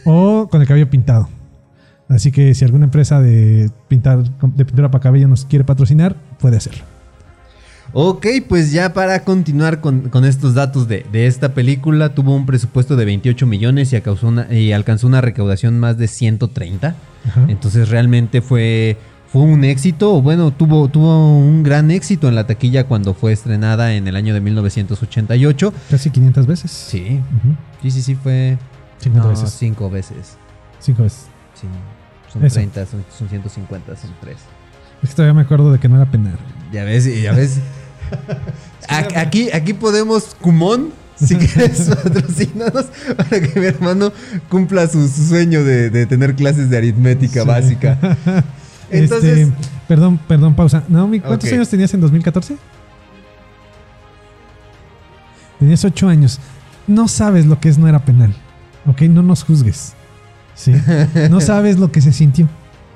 [0.06, 1.30] o con el cabello pintado.
[2.08, 6.58] Así que si alguna empresa de pintar de pintura para cabello nos quiere patrocinar, puede
[6.58, 6.84] hacerlo.
[7.92, 12.46] Ok, pues ya para continuar con, con estos datos de, de esta película, tuvo un
[12.46, 16.96] presupuesto de 28 millones y, causó una- y alcanzó una recaudación más de 130.
[17.28, 17.46] Ajá.
[17.48, 18.98] Entonces realmente fue,
[19.32, 23.94] fue un éxito, bueno, tuvo, tuvo un gran éxito en la taquilla cuando fue estrenada
[23.94, 25.74] en el año de 1988.
[25.92, 26.72] Casi 500 veces.
[26.72, 27.20] Sí,
[27.82, 28.58] sí, sí, sí, fue
[29.00, 29.52] 50 no, veces.
[29.52, 30.38] cinco veces.
[30.80, 31.26] Cinco veces.
[31.54, 31.68] Sí,
[32.34, 32.56] son Eso.
[32.56, 34.38] 30, son, son 150, son 3.
[35.04, 36.38] Es que todavía me acuerdo de que no era penal.
[36.74, 37.60] Ya ves, ya ves.
[38.88, 44.12] Aquí, aquí podemos, Kumon, si quieres patrocinados para que mi hermano
[44.50, 47.48] cumpla su, su sueño de, de tener clases de aritmética Sí.
[47.48, 47.98] básica.
[48.92, 49.54] Entonces, Este,
[49.88, 50.84] perdón, perdón, pausa.
[50.88, 52.58] Naomi, ¿cuántos años tenías en 2014?
[55.60, 56.40] Tenías 8 años.
[56.88, 58.34] No sabes lo que es no era penal.
[58.86, 59.02] ¿Ok?
[59.04, 59.94] No nos juzgues.
[60.56, 60.74] ¿Sí?
[61.30, 62.48] No sabes lo que se sintió.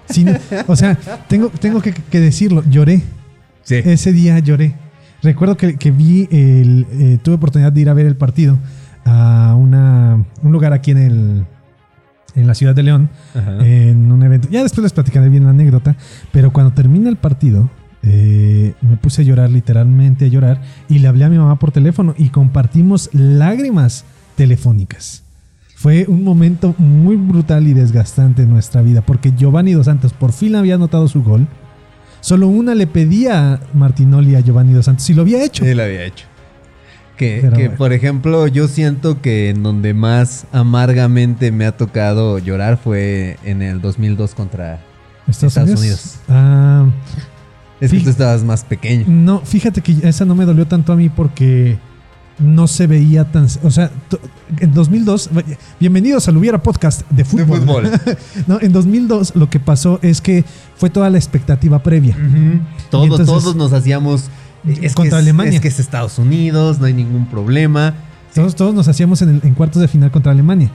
[0.09, 0.33] Sí, no-
[0.67, 0.95] o sea,
[1.27, 2.63] tengo, tengo que, que decirlo.
[2.69, 3.01] Lloré.
[3.63, 3.75] sí.
[3.75, 4.75] Ese día lloré.
[5.21, 6.85] Recuerdo que, que vi el.
[6.91, 8.57] eh, tuve oportunidad de ir a ver el partido
[9.05, 11.45] a una, un lugar aquí en el.
[12.36, 13.65] En la ciudad de León, Ajá.
[13.65, 14.47] en un evento.
[14.49, 15.95] Ya después les platicaré bien la anécdota,
[16.31, 17.69] pero cuando termina el partido,
[18.01, 21.71] eh, me puse a llorar, literalmente a llorar, y le hablé a mi mamá por
[21.71, 24.03] teléfono y compartimos lágrimas
[24.36, 25.23] telefónicas.
[25.75, 30.31] Fue un momento muy brutal y desgastante en nuestra vida, porque Giovanni Dos Santos por
[30.31, 31.47] fin había anotado su gol.
[32.21, 35.65] Solo una le pedía a Martinoli a Giovanni Dos Santos y lo había hecho.
[35.65, 36.25] Sí, lo había hecho.
[37.18, 43.38] Que, por ejemplo, yo siento que en donde más amargamente me ha tocado llorar fue
[43.43, 44.82] en el 2002 contra...
[45.28, 45.80] Estados, Estados Unidos.
[45.80, 46.20] Unidos.
[46.28, 46.86] Ah,
[47.80, 49.05] Es que tú estabas más pequeño.
[49.07, 51.78] no, fíjate que esa no me dolió tanto a mí porque
[52.39, 53.45] no se veía tan.
[53.64, 53.91] O sea,
[54.59, 55.30] en 2002.
[55.80, 57.59] Bienvenidos al Hubiera Podcast de fútbol.
[57.61, 57.91] fútbol.
[58.47, 60.43] no, en 2002 lo que pasó es que
[60.76, 62.18] fue toda la expectativa previa.
[62.89, 64.30] Todos, entonces- todos nos hacíamos...
[64.68, 65.53] Es Contra es- Alemania.
[65.53, 67.93] Es que es Estados Unidos, no hay ningún problema.
[68.34, 70.72] Todos, todos nos hacíamos en, el- en cuartos de final contra Alemania.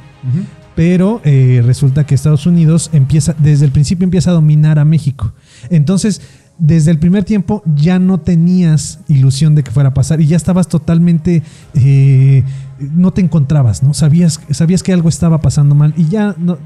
[0.75, 5.33] Pero eh, resulta que Estados Unidos empieza, desde el principio empieza a dominar a México.
[5.71, 6.21] Entonces,
[6.59, 10.37] desde el primer tiempo ya no tenías ilusión de que fuera a pasar y ya
[10.37, 11.43] estabas totalmente,
[11.75, 12.45] eh,
[12.79, 13.93] no te encontrabas, ¿no?
[13.95, 16.59] Sabías, sabías que algo estaba pasando mal y ya no-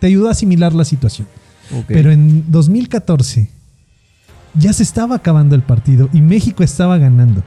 [0.00, 1.26] te- ayudó a asimilar la situación.
[1.88, 3.50] Pero en 2014
[4.54, 7.42] ya se estaba acabando el partido y México estaba ganando.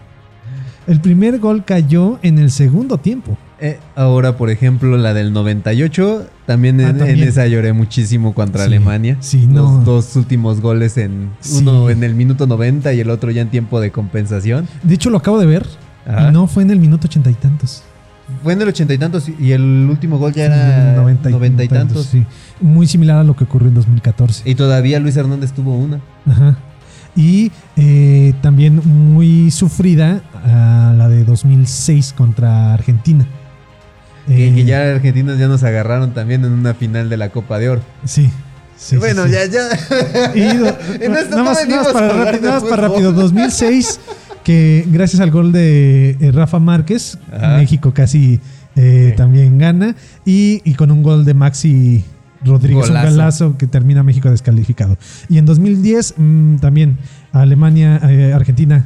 [0.88, 3.38] El primer gol cayó en el segundo tiempo.
[3.60, 7.20] Eh, ahora, por ejemplo, la del 98, también, Ah, en, también.
[7.24, 9.18] en esa lloré muchísimo contra Sí, Alemania.
[9.20, 9.80] sí, Los no.
[9.84, 11.58] dos últimos goles en Sí.
[11.60, 14.68] uno en el minuto 90 y el otro ya en tiempo de compensación.
[14.84, 15.66] De hecho, lo acabo de ver
[16.08, 16.30] Ajá.
[16.30, 17.84] y no fue en el minuto ochenta y tantos.
[18.44, 21.30] Fue en el ochenta y tantos y el último gol ya era noventa
[21.64, 22.06] y, tantos.
[22.06, 22.26] sí.
[22.62, 24.50] Muy similar a lo que ocurrió en 2014.
[24.50, 26.00] Y todavía Luis Hernández tuvo una.
[26.26, 26.58] Ajá.
[27.18, 33.28] Y eh, también muy sufrida a la de 2006 contra Argentina.
[34.28, 37.58] Que, Eh, que ya argentinos ya nos agarraron también en una final de la Copa
[37.60, 37.82] de Oro.
[38.06, 38.30] Sí.
[38.78, 40.36] sí, bueno, sí, ya, ya.
[40.36, 40.42] Y
[41.10, 43.12] nada más, nada más para, rápido, nada más para rápido.
[43.14, 44.00] 2006,
[44.44, 47.58] que gracias al gol de eh, Rafa Márquez, Ajá.
[47.58, 48.40] México casi
[48.76, 49.16] eh, Sí.
[49.18, 49.96] también gana.
[50.24, 52.04] Y, y con un gol de Maxi
[52.46, 53.08] Rodríguez, Golazo.
[53.08, 54.98] un golazo que termina México descalificado.
[55.30, 56.98] Y en 2010 mm, también
[57.32, 58.86] Alemania, eh, Argentina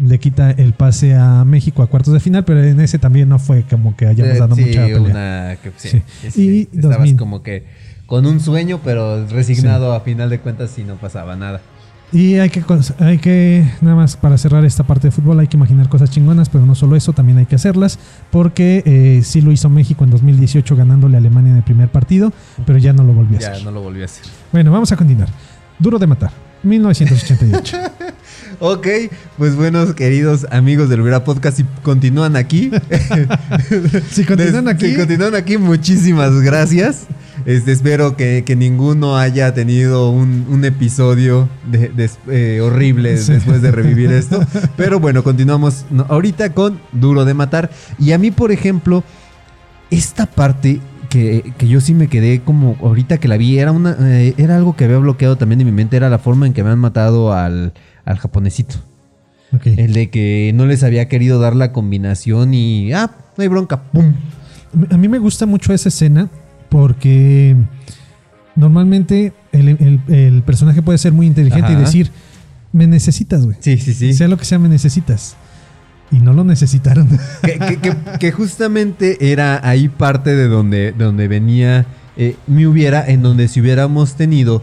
[0.00, 3.38] le quita el pase a México a cuartos de final, pero en ese también no
[3.40, 5.00] fue como que hayamos Eh, dado sí, mucha pelea.
[5.00, 6.02] una que, sí,
[6.36, 7.16] Y estabas 2000.
[7.16, 7.64] como que
[8.06, 11.60] con un sueño, pero resignado a final de cuentas si no pasaba nada.
[12.10, 12.64] Y hay que,
[13.00, 16.48] hay que, nada más para cerrar esta parte de fútbol, hay que imaginar cosas chingonas,
[16.48, 17.98] pero no solo eso, también hay que hacerlas,
[18.30, 22.32] porque eh, sí lo hizo México en 2018 ganándole a Alemania en el primer partido,
[22.64, 23.64] pero ya no lo volvió a Ya hacer.
[23.64, 24.24] no lo volví a hacer.
[24.52, 25.28] Bueno, vamos a continuar.
[25.78, 26.30] Duro de matar,
[26.62, 27.76] 1988.
[28.60, 28.88] Ok,
[29.36, 32.72] pues buenos queridos amigos del Vera Podcast, si continúan aquí.
[34.10, 37.06] si continúan aquí, Si continúan aquí, muchísimas gracias.
[37.46, 43.34] Este, espero que, que ninguno haya tenido un, un episodio de- eh, horrible Sí.
[43.34, 44.44] después de revivir esto.
[44.76, 47.70] Pero bueno, continuamos ahorita con Duro de Matar.
[48.00, 49.04] Y a mí, por ejemplo,
[49.88, 53.96] esta parte que, que yo sí me quedé como ahorita que la vi, era, una,
[54.00, 56.62] eh, era algo que había bloqueado también en mi mente, era la forma en que
[56.62, 57.72] me han matado al,
[58.04, 58.76] al japonesito.
[59.64, 63.82] El de que no les había querido dar la combinación y, ah, no hay bronca,
[63.84, 64.12] ¡pum!
[64.90, 66.28] a mí me gusta mucho esa escena
[66.68, 67.56] porque
[68.56, 72.10] normalmente el, el- el personaje puede ser muy inteligente y decir,
[72.72, 73.56] me necesitas, güey.
[73.60, 74.12] Sí, sí, sí.
[74.12, 75.36] Sea lo que sea, me necesitas.
[76.10, 77.06] Y no lo necesitaron.
[77.42, 81.86] que, que- que- que justamente era ahí parte de donde, de donde venía
[82.16, 84.62] eh, mi hubiera, en donde si hubiéramos tenido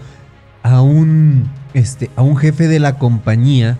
[0.63, 3.77] a un, este, a un jefe de la compañía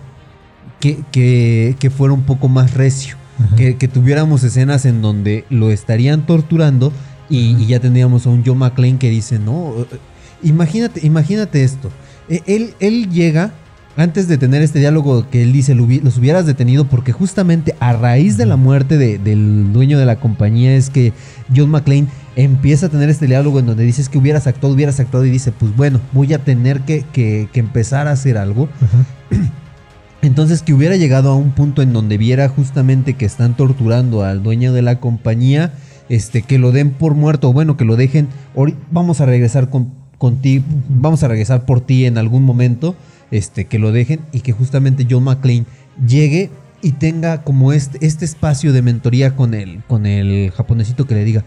[0.80, 3.16] que, que, que fuera un poco más recio.
[3.54, 6.90] Que, que tuviéramos escenas en donde lo estarían torturando
[7.28, 9.98] y, ya tendríamos a un John McClane que dice, no, eh,
[10.42, 11.90] imagínate, imagínate esto.
[12.30, 13.52] Eh, Él, él llega,
[13.96, 17.74] antes de tener este diálogo que él dice, "Lo hubi- los hubieras detenido porque justamente
[17.80, 21.12] a raíz de la muerte de- del dueño de la compañía es que
[21.54, 25.24] John McClane empieza a tener este diálogo en donde dices que hubieras actuado, hubieras actuado
[25.24, 28.68] y dice, pues bueno, voy a tener que, que- que empezar a hacer algo.
[28.82, 29.04] Ajá.
[30.22, 34.42] Entonces que hubiera llegado a un punto en donde viera justamente que están torturando al
[34.42, 35.72] dueño de la compañía,
[36.08, 39.70] este, que lo den por muerto, o bueno, que lo dejen, "Ori- vamos a regresar
[39.70, 42.96] con, contigo, vamos a regresar por ti en algún momento,
[43.30, 45.66] este, que lo dejen y que justamente John McClane
[46.06, 46.50] llegue
[46.82, 51.24] y tenga como este, este espacio de mentoría con el, con el japonesito que le
[51.24, 51.44] diga,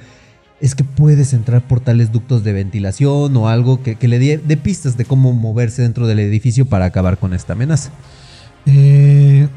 [0.60, 4.38] es que puedes entrar por tales ductos de ventilación o algo que, que le dé
[4.38, 7.92] dé pistas de cómo moverse dentro del edificio para acabar con esta amenaza.
[8.66, 9.48] Eh,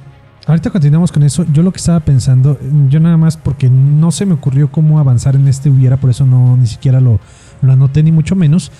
[0.47, 1.47] Ahorita continuamos con eso.
[1.53, 2.59] Yo lo que estaba pensando,
[2.89, 6.27] yo nada más porque no se me ocurrió cómo avanzar en este hubiera, por eso
[6.27, 7.20] no ni siquiera lo,
[7.61, 8.73] lo anoté ni mucho menos.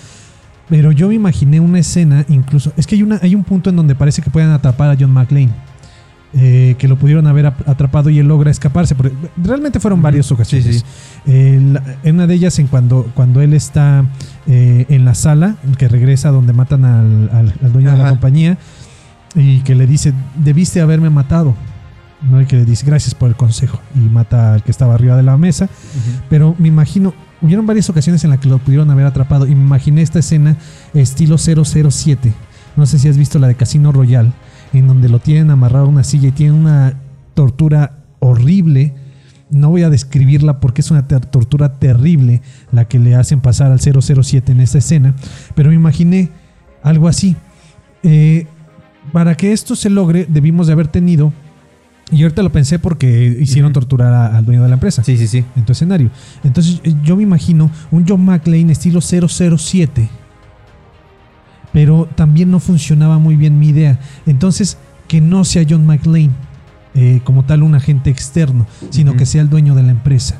[0.73, 2.73] Pero yo me imaginé una escena, incluso.
[2.77, 5.11] Es que hay, una, hay un punto en donde parece que pueden atrapar a John
[5.11, 5.51] McClane.
[6.35, 8.95] eh, que lo pudieron haber ap- atrapado y él logra escaparse.
[8.95, 10.77] porque realmente fueron varias ocasiones.
[10.77, 10.83] sí.
[11.27, 14.03] Eh, la- en una de ellas, en cuando, cuando él está
[14.47, 18.57] eh, en la sala, que regresa donde matan al, al- al dueño de la compañía,
[19.35, 20.11] y que le dice:
[20.43, 21.53] Debiste haberme matado.
[22.27, 22.41] ¿no?
[22.41, 23.79] Y que le dice: Gracias por el consejo.
[23.93, 25.69] Y mata al que estaba arriba de la mesa.
[26.31, 27.13] Pero me imagino,
[27.43, 30.57] hubieron varias ocasiones en las que lo pudieron haber atrapado imaginé esta escena
[30.93, 32.33] estilo 007.
[32.75, 34.31] No sé si has visto la de Casino Royale,
[34.71, 36.99] en donde lo tienen amarrado a una silla y tienen una
[37.35, 38.95] tortura horrible.
[39.51, 42.41] No voy a describirla porque es una tortura terrible
[42.71, 45.13] la que le hacen pasar al 007 en esta escena,
[45.53, 46.31] pero me imaginé
[46.81, 47.35] algo así.
[48.01, 48.47] Eh,
[49.11, 51.33] para que esto se logre, debimos de haber tenido,
[52.13, 55.27] y ahorita lo pensé porque hicieron torturar a- al dueño de la empresa Sí, sí,
[55.27, 55.43] sí.
[55.55, 56.09] en tu escenario.
[56.43, 60.09] Entonces eh, yo me imagino un John McClane estilo 007.
[61.71, 63.99] Pero también no funcionaba muy bien mi idea.
[64.27, 66.29] Entonces, que no sea John McClane
[66.95, 70.35] eh, como tal un agente externo, sino que sea el dueño de la empresa.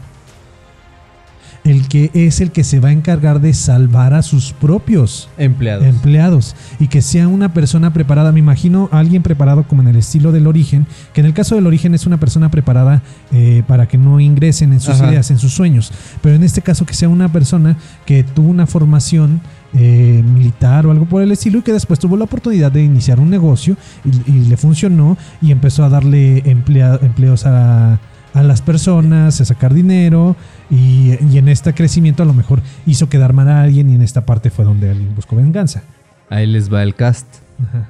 [1.64, 5.86] El que es el que se va a encargar de salvar a sus propios Empleados.
[5.86, 8.34] empleados y que sea una persona preparada.
[8.34, 11.56] Me imagino a alguien preparado como en el estilo del origen, que en el caso
[11.56, 13.02] del origen es una persona preparada
[13.32, 15.10] eh, para que no ingresen en sus Ajá.
[15.10, 15.94] ideas, en sus sueños.
[16.22, 19.40] Pero en este caso que sea una persona que tuvo una formación
[19.74, 23.20] eh, militar o algo por el estilo y que después tuvo la oportunidad de iniciar
[23.22, 28.00] un negocio y, y le funcionó y empezó a darle emplea- empleos a,
[28.34, 30.36] a las personas, a sacar dinero
[30.70, 34.02] y, y en este crecimiento a lo mejor hizo quedar mal a alguien y en
[34.02, 35.84] esta parte fue donde alguien buscó venganza.
[36.30, 37.28] Ahí les va el cast.
[37.68, 37.90] Ajá.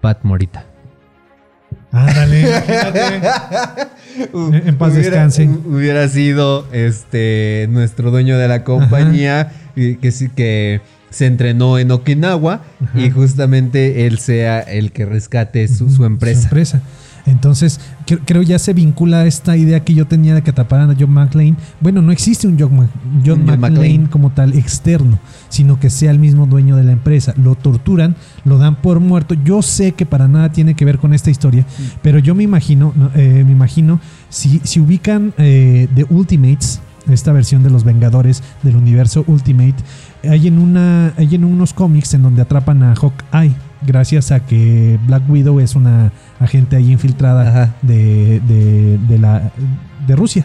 [0.00, 0.64] Pat Morita.
[1.92, 3.20] Ándale, imagínate.
[4.34, 5.46] En- en paz descanse.
[5.48, 11.78] hu- Hubiera sido este nuestro dueño de la compañía y que sí que se entrenó
[11.78, 12.98] en Okinawa Ajá.
[13.00, 16.40] y justamente él sea el que rescate su, su empresa.
[16.40, 16.82] Su empresa.
[17.26, 20.90] Entonces, cre- creo ya se vincula a esta idea que yo tenía de que atraparan
[20.90, 21.56] a John McClane.
[21.80, 22.88] Bueno, no existe un John,
[23.24, 23.44] John
[24.10, 25.18] como tal externo,
[25.48, 27.34] sino que sea el mismo dueño de la empresa.
[27.36, 28.14] Lo torturan,
[28.44, 29.34] lo dan por muerto.
[29.44, 31.66] Yo sé que para nada tiene que ver con esta historia,
[32.02, 37.32] pero yo me imagino, no, eh, me imagino, si, si ubican eh, The Ultimates, esta
[37.32, 39.76] versión de los Vengadores del universo Ultimate,
[40.28, 43.54] hay en, una, hay en unos cómics en donde atrapan a Hawkeye,
[43.86, 49.52] gracias a que Black Widow es una agente ahí infiltrada de, de, de la,
[50.06, 50.44] de Rusia,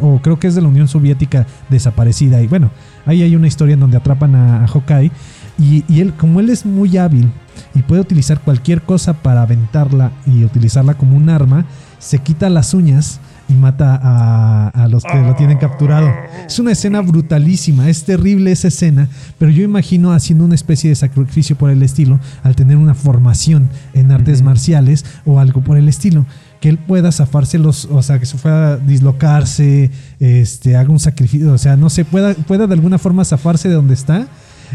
[0.00, 2.42] o creo que es de la Unión Soviética desaparecida.
[2.42, 2.70] Y bueno,
[3.06, 5.10] ahí hay una historia en donde atrapan a, a Hawkeye.
[5.56, 7.30] Y, y él, como él es muy hábil
[7.76, 11.64] y puede utilizar cualquier cosa para aventarla y utilizarla como un arma,
[12.00, 16.10] se quita las uñas y mata a, a los que lo tienen capturado.
[16.46, 20.96] Es una escena brutalísima, es terrible esa escena, pero yo imagino haciendo una especie de
[20.96, 25.88] sacrificio por el estilo al tener una formación en artes marciales o algo por el
[25.88, 26.26] estilo.
[26.60, 31.52] Que él pueda zafarse los, o sea, que se pueda dislocarse, este, haga un sacrificio,
[31.52, 34.26] o sea, no sé, pueda, pueda de alguna forma zafarse de donde está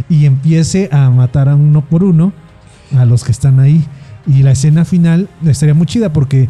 [0.07, 2.32] y empiece a matar a uno por uno
[2.95, 3.84] a los que están ahí.
[4.28, 6.47] Y la escena final estaría muy chida porque,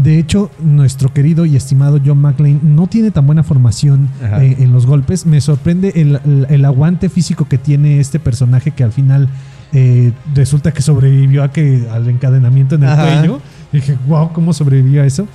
[0.00, 4.72] de hecho, nuestro querido y estimado John McClane no tiene tan buena formación eh, en
[4.72, 5.26] los golpes.
[5.26, 9.28] Me sorprende el, el- el aguante físico que tiene este personaje que al final
[9.72, 13.02] eh, resulta que sobrevivió a que, al encadenamiento en el Ajá.
[13.18, 13.40] cuello.
[13.72, 15.26] Y dije, wow, ¿cómo sobrevivió a eso?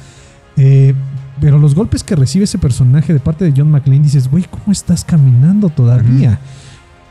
[0.57, 0.93] Eh,
[1.41, 4.71] pero los golpes que recibe ese personaje de parte de John McClane, dices, güey, ¿cómo
[4.71, 6.39] estás caminando todavía?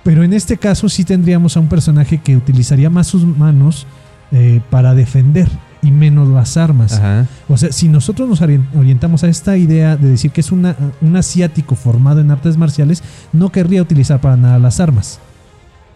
[0.04, 3.86] Pero en este caso sí tendríamos a un personaje que utilizaría más sus manos
[4.32, 5.48] eh, para defender
[5.82, 6.92] y menos las armas.
[6.94, 7.26] Ajá.
[7.48, 10.76] O sea, si nosotros nos orien- orientamos a esta idea de decir que es una,
[11.00, 13.02] un asiático formado en artes marciales,
[13.32, 15.18] no querría utilizar para nada las armas.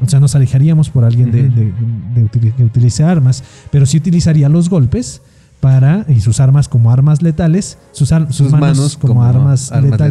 [0.04, 4.68] O sea, nos alejaríamos por alguien de, de- que utilice armas, pero sí utilizaría los
[4.68, 5.22] golpes
[5.60, 10.10] para y sus armas como armas letales, sus, ar- sus manos, como, armas, letales,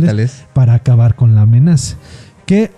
[0.53, 1.97] para acabar con la amenaza.
[2.47, 2.71] Que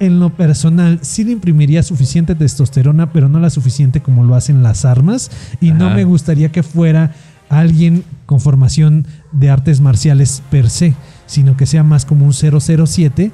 [0.00, 4.62] en lo personal sí le imprimiría suficiente testosterona, pero no la suficiente como lo hacen
[4.62, 5.30] las armas.
[5.60, 7.12] Y no me gustaría que fuera
[7.48, 10.94] alguien con formación de artes marciales per se,
[11.26, 13.30] sino que sea más como un 007,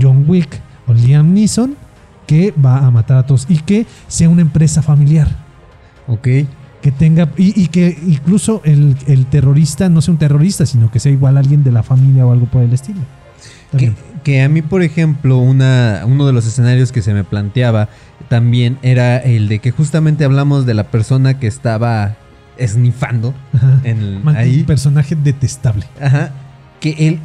[0.00, 1.76] John Wick o Liam Neeson,
[2.26, 5.28] que va a matar a todos y que sea una empresa familiar
[6.08, 6.24] Ok.
[6.80, 10.98] que tenga y, y que incluso el, el terrorista no sea un terrorista, sino que
[10.98, 13.00] sea igual alguien de la familia o algo por el estilo.
[14.24, 17.88] Que, a mí, por ejemplo, una, uno de los escenarios que se me planteaba
[18.28, 22.16] también era el de que justamente hablamos de la persona que estaba
[22.56, 23.34] esnifando
[23.84, 24.60] en el- Man- ahí.
[24.60, 25.86] Un personaje detestable.
[26.00, 26.30] Ajá.
[26.80, 27.18] Que él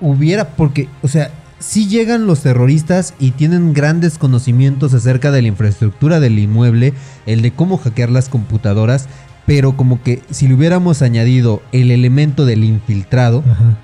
[0.00, 5.48] hubiera, porque, o sea, sí llegan los terroristas y tienen grandes conocimientos acerca de la
[5.48, 6.92] infraestructura del inmueble,
[7.26, 9.08] el de cómo hackear las computadoras,
[9.46, 13.78] pero como que si le hubiéramos añadido el elemento del infiltrado, Ajá.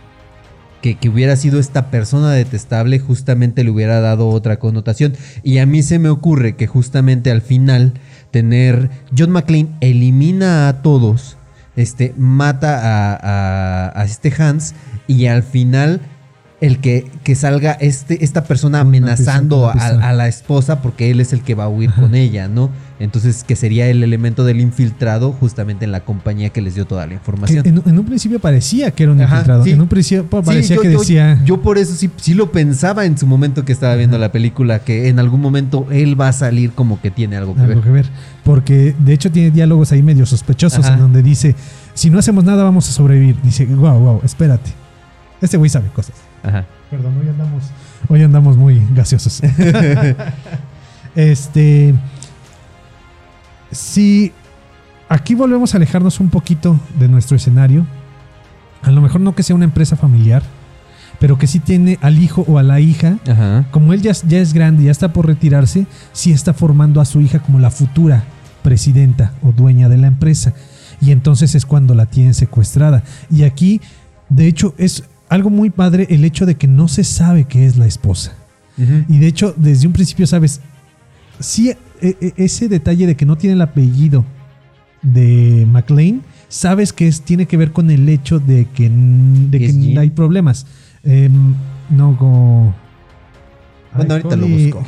[0.83, 5.15] Que, que hubiera sido esta persona detestable, justamente le hubiera dado otra connotación.
[5.43, 7.95] Y a mí se me ocurre que justamente al final
[8.31, 11.37] tener John McClane elimina a todos,
[11.77, 13.15] este, mata a,
[13.91, 14.75] a- a este Hans
[15.07, 16.01] y al final
[16.61, 21.33] el que, que salga este, esta persona una amenazando a, la esposa porque él es
[21.33, 22.03] el que va a huir Ajá.
[22.03, 22.69] con ella, ¿no?
[22.99, 27.07] Entonces que sería el elemento del infiltrado justamente en la compañía que les dio toda
[27.07, 27.67] la información.
[27.67, 29.65] en, en un principio parecía que era un Ajá, infiltrado.
[29.65, 29.71] sí.
[29.71, 31.43] En un principio parecía Sí, yo- que decía.
[31.47, 34.81] Yo, por eso sí, sí lo pensaba en su momento que estaba viendo la película,
[34.81, 37.85] que en algún momento él va a salir como que tiene algo que algo ver.
[37.85, 38.07] que ver.
[38.45, 41.55] Porque de hecho tiene diálogos ahí medio sospechosos en donde dice:
[41.95, 43.37] Si no hacemos nada, vamos a sobrevivir.
[43.43, 44.71] Dice: Wow, wow, espérate.
[45.41, 46.15] Este güey sabe cosas.
[46.43, 46.65] Ajá.
[46.91, 47.65] Perdón, hoy andamos,
[48.09, 49.41] hoy andamos muy gaseosos.
[51.15, 51.95] este.
[53.71, 54.33] Si
[55.09, 57.87] aquí volvemos a alejarnos un poquito de nuestro escenario,
[58.83, 60.43] a lo mejor no que sea una empresa familiar,
[61.21, 63.67] pero que sí tiene al hijo o a la hija Ajá.
[63.71, 67.05] como él ya, es- ya es grande, ya está por retirarse, sí está formando a
[67.05, 68.25] su hija como la futura
[68.63, 70.53] presidenta o dueña de la empresa.
[71.01, 73.05] Y entonces es cuando la tienen secuestrada.
[73.31, 73.81] Y aquí,
[74.29, 77.77] de hecho, es algo muy padre el hecho de que no se sabe que es
[77.79, 78.35] la esposa.
[79.09, 80.61] Y de hecho, desde un principio sabes,
[81.39, 81.77] sí, e-
[82.21, 84.25] e- ese detalle de que no tiene el apellido
[85.03, 89.99] de McLean, sabes que es, tiene que ver con el hecho de que, de que
[89.99, 90.67] hay problemas.
[91.05, 91.55] Em,
[91.91, 92.75] no, como...
[93.95, 94.87] Bueno, ahorita lo Holly- busco.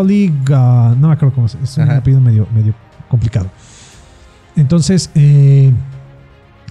[0.00, 1.98] Holly, Ga- no me acuerdo cómo es, es un Ajá.
[1.98, 2.74] apellido medio, medio
[3.08, 3.48] complicado.
[4.56, 5.70] Entonces, eh,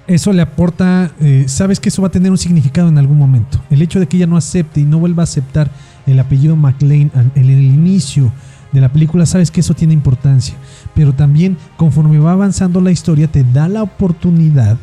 [0.07, 3.61] eso le aporta, eh, sabes que eso va a tener un significado en algún momento.
[3.69, 5.69] El hecho de que ella no acepte y no vuelva a aceptar
[6.05, 8.31] el apellido McLean en el inicio
[8.71, 10.55] de la película, sabes que eso tiene importancia.
[10.95, 14.77] Pero también, conforme va avanzando la historia, te da la oportunidad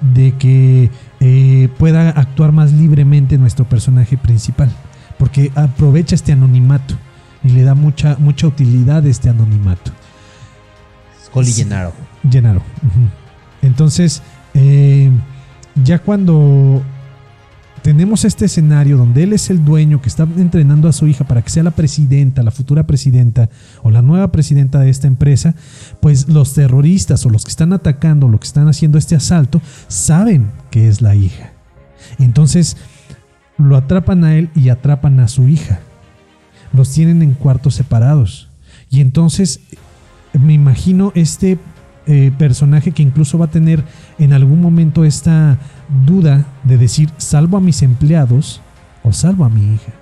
[0.00, 0.90] de que
[1.20, 4.70] eh, pueda actuar más libremente nuestro personaje principal.
[5.18, 6.94] Porque aprovecha este anonimato
[7.42, 9.90] y le da mucha, mucha utilidad este anonimato.
[11.44, 11.92] Gennaro.
[12.28, 12.62] Gennaro.
[12.82, 13.08] ujú.
[13.62, 14.22] Entonces,
[14.54, 15.10] eh,
[15.82, 16.82] ya cuando
[17.82, 21.42] tenemos este escenario donde él es el dueño que está entrenando a su hija para
[21.42, 23.50] que sea la presidenta, la futura presidenta
[23.82, 25.54] o la nueva presidenta de esta empresa,
[26.00, 30.50] pues los terroristas o los que están atacando, los que están haciendo este asalto, saben
[30.70, 31.52] que es la hija.
[32.18, 32.76] Entonces,
[33.58, 35.80] lo atrapan a él y atrapan a su hija.
[36.72, 38.48] Los tienen en cuartos separados.
[38.90, 39.60] Y entonces
[40.32, 41.58] me imagino este
[42.06, 43.84] eh, personaje que incluso va a tener
[44.18, 45.58] en algún momento esta
[46.06, 48.60] duda de decir, salvo a mis empleados
[49.02, 49.92] o salvo a mi hija.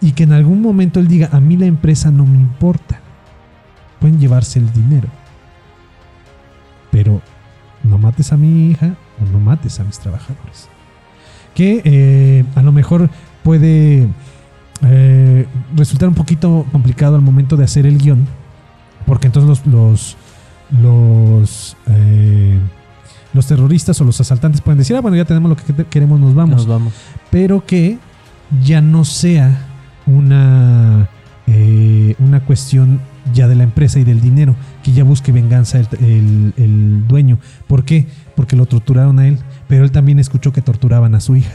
[0.00, 3.00] Y que en algún momento él diga, a mí la empresa no me importa.
[4.00, 5.08] Pueden llevarse el dinero.
[6.90, 7.22] Pero
[7.84, 10.68] no mates a mi hija o no mates a mis trabajadores.
[11.54, 13.10] Que eh, a lo mejor
[13.44, 14.08] puede
[14.84, 15.46] eh,
[15.76, 18.26] resultar un poquito complicado al momento de hacer el guion.
[19.06, 20.16] Porque entonces los, los,
[20.80, 22.58] los, eh,
[23.34, 26.18] los terroristas o los asaltantes pueden decir, ah, bueno, ya tenemos lo que que- queremos,
[26.20, 26.56] nos vamos.
[26.56, 26.92] Nos vamos.
[27.30, 27.98] Pero que
[28.62, 29.66] ya no sea
[30.06, 31.08] una,
[31.46, 33.00] eh, una cuestión
[33.32, 37.38] ya de la empresa y del dinero, que ya busque venganza el, el- el dueño.
[37.68, 38.06] ¿Por qué?
[38.34, 41.52] Porque lo torturaron a él, pero él también escuchó que torturaban a su hija.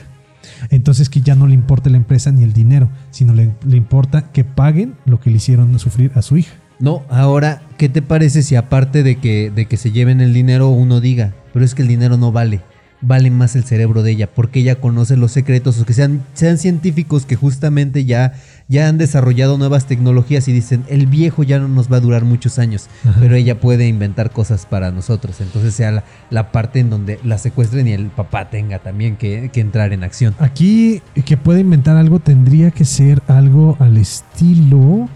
[0.70, 4.32] Entonces que ya no le importa la empresa ni el dinero, sino le, le importa
[4.32, 6.54] que paguen lo que le hicieron sufrir a su hija.
[6.80, 10.70] No, ahora, ¿qué te parece si aparte de que, de que se lleven el dinero,
[10.70, 12.62] uno diga, pero es que el dinero no vale,
[13.02, 16.60] vale más el cerebro de ella, porque ella conoce los secretos, o que sean, sean
[16.60, 18.34] científicos que justamente ya,
[18.68, 22.26] ya han desarrollado nuevas tecnologías y dicen, el viejo ya no nos va a durar
[22.26, 23.18] muchos años, Ajá.
[23.20, 27.40] pero ella puede inventar cosas para nosotros, entonces sea la, la parte en donde la
[27.40, 30.36] secuestren y el papá tenga también que, que entrar en acción.
[30.38, 35.10] Aquí que pueda inventar algo tendría que ser algo al estilo.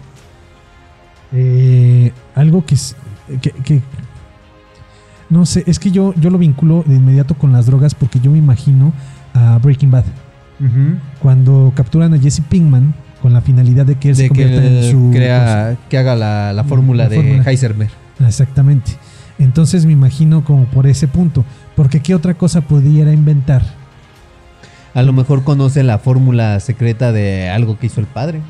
[1.32, 2.96] Eh, algo que, es-
[3.40, 3.80] que, que-
[5.30, 8.30] No sé, es que yo, yo lo vinculo de inmediato con las drogas porque yo
[8.30, 8.92] me imagino
[9.34, 10.04] a Breaking Bad.
[11.20, 14.90] Cuando capturan a Jesse Pinkman con la finalidad de que él se que convierta en
[14.90, 15.10] su.
[15.12, 17.42] crea, que haga la, la fórmula La de fórmula.
[17.50, 17.90] Heisenberg.
[18.26, 18.92] Exactamente.
[19.38, 21.44] Entonces me imagino como por ese punto.
[21.74, 23.62] Porque ¿qué otra cosa pudiera inventar?
[24.94, 28.40] A lo mejor conoce la fórmula secreta de algo que hizo el padre.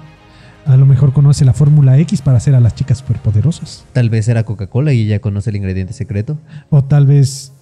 [0.66, 3.84] A lo mejor conoce la fórmula X para hacer a las chicas superpoderosas.
[3.92, 6.38] Tal vez era Coca-Cola y ella conoce el ingrediente secreto.
[6.70, 7.52] O tal vez.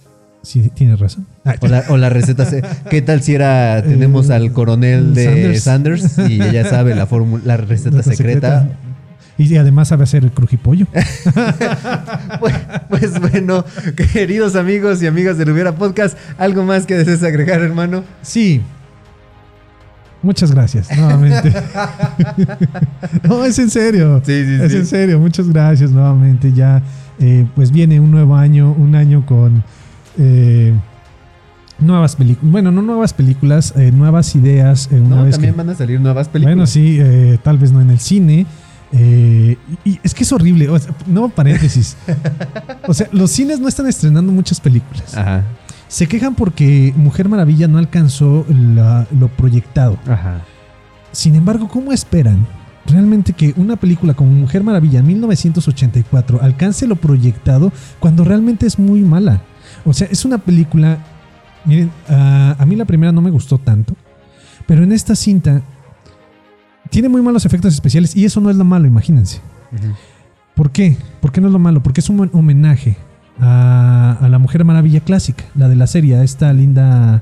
[0.43, 1.27] Sí, tienes razón.
[1.45, 2.45] Ah, O la, o la receta.
[2.45, 3.81] se- ¿Qué tal si era.
[3.83, 6.17] Tenemos Eh, al coronel de Sanders, Sanders.
[6.31, 8.69] y ella sabe la, fórmula- la receta secreta?
[9.37, 10.85] Y además sabe hacer el crujipollo.
[12.39, 12.55] Pues,
[12.89, 13.65] pues bueno,
[14.13, 18.03] queridos amigos y amigas del Hubiera Podcast, ¿algo más que desees agregar, hermano?
[18.21, 18.61] Sí.
[20.23, 21.51] Muchas gracias, nuevamente.
[23.23, 24.21] no, es en serio.
[24.25, 24.77] Sí, sí, es sí.
[24.77, 25.19] en serio.
[25.19, 26.53] Muchas gracias nuevamente.
[26.53, 26.81] Ya,
[27.19, 29.63] eh, pues viene un nuevo año, un año con
[30.17, 30.73] eh,
[31.79, 32.51] nuevas películas.
[32.51, 34.89] Bueno, no nuevas películas, eh, nuevas ideas.
[34.91, 36.55] eh, una No, vez también que- van a salir nuevas películas.
[36.55, 38.45] Bueno, sí, eh, tal vez no en el cine.
[38.93, 40.69] eh, y, y es que es horrible.
[40.69, 41.95] o sea, no, paréntesis.
[42.87, 45.17] o sea, los cines no están estrenando muchas películas.
[45.17, 45.43] Ajá,
[45.91, 49.97] Se quejan porque Mujer Maravilla no alcanzó la- lo proyectado.
[50.07, 50.41] ajá.
[51.11, 52.47] Sin embargo, ¿cómo esperan
[52.87, 58.79] realmente que una película como Mujer Maravilla en 1984 alcance lo proyectado cuando realmente es
[58.79, 59.41] muy mala?
[59.83, 60.99] O sea, es una película...
[61.65, 63.93] Miren, a, a mí la primera no me gustó tanto,
[64.67, 65.61] pero en esta cinta
[66.89, 69.41] tiene muy malos efectos especiales y eso no es lo malo, imagínense.
[70.55, 70.95] ¿Por qué?
[71.19, 71.83] ¿Por qué no es lo malo?
[71.83, 72.95] Porque es un homenaje
[73.41, 77.21] a, a la Mujer Maravilla clásica, la de la serie, a esta linda...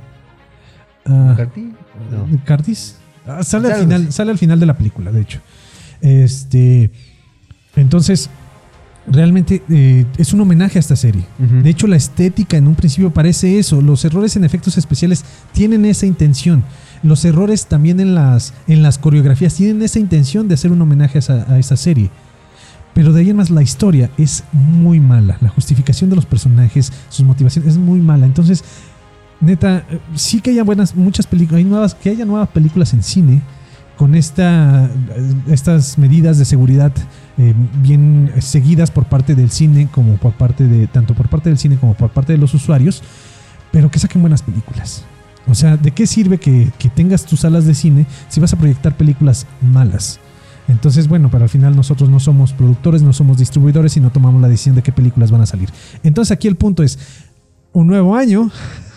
[3.28, 5.40] Ah, sale al final, sale al final de la película, de hecho.
[6.02, 6.92] Este,
[7.76, 8.30] entonces,
[9.08, 11.24] realmente eh, es un homenaje a esta serie.
[11.38, 13.82] De hecho, la estética en un principio parece eso.
[13.82, 16.64] Los errores en efectos especiales tienen esa intención.
[17.02, 21.18] Los errores también en las, en las coreografías tienen esa intención de hacer un homenaje
[21.18, 22.10] a esa, a esa serie.
[23.00, 25.38] Pero de ahí en más la historia es muy mala.
[25.40, 28.26] La justificación de los personajes, sus motivaciones es muy mala.
[28.26, 28.62] Entonces,
[29.40, 33.02] neta, eh, sí que haya buenas, muchas películas, hay nuevas, que haya nuevas películas en
[33.02, 33.42] cine
[33.96, 36.92] con esta, eh, estas medidas de seguridad
[37.38, 41.58] eh, bien seguidas por parte del cine como por parte de, tanto por parte del
[41.58, 43.02] cine como por parte de los usuarios,
[43.72, 45.06] pero que saquen buenas películas.
[45.48, 48.58] O sea, ¿de qué sirve que, que tengas tus salas de cine si vas a
[48.58, 50.20] proyectar películas malas?
[50.70, 54.42] Entonces, bueno, pero al final nosotros no somos productores, no somos distribuidores y no tomamos
[54.42, 55.70] la decisión de qué películas van a salir.
[56.04, 57.00] Entonces aquí el punto es
[57.74, 58.52] un nuevo año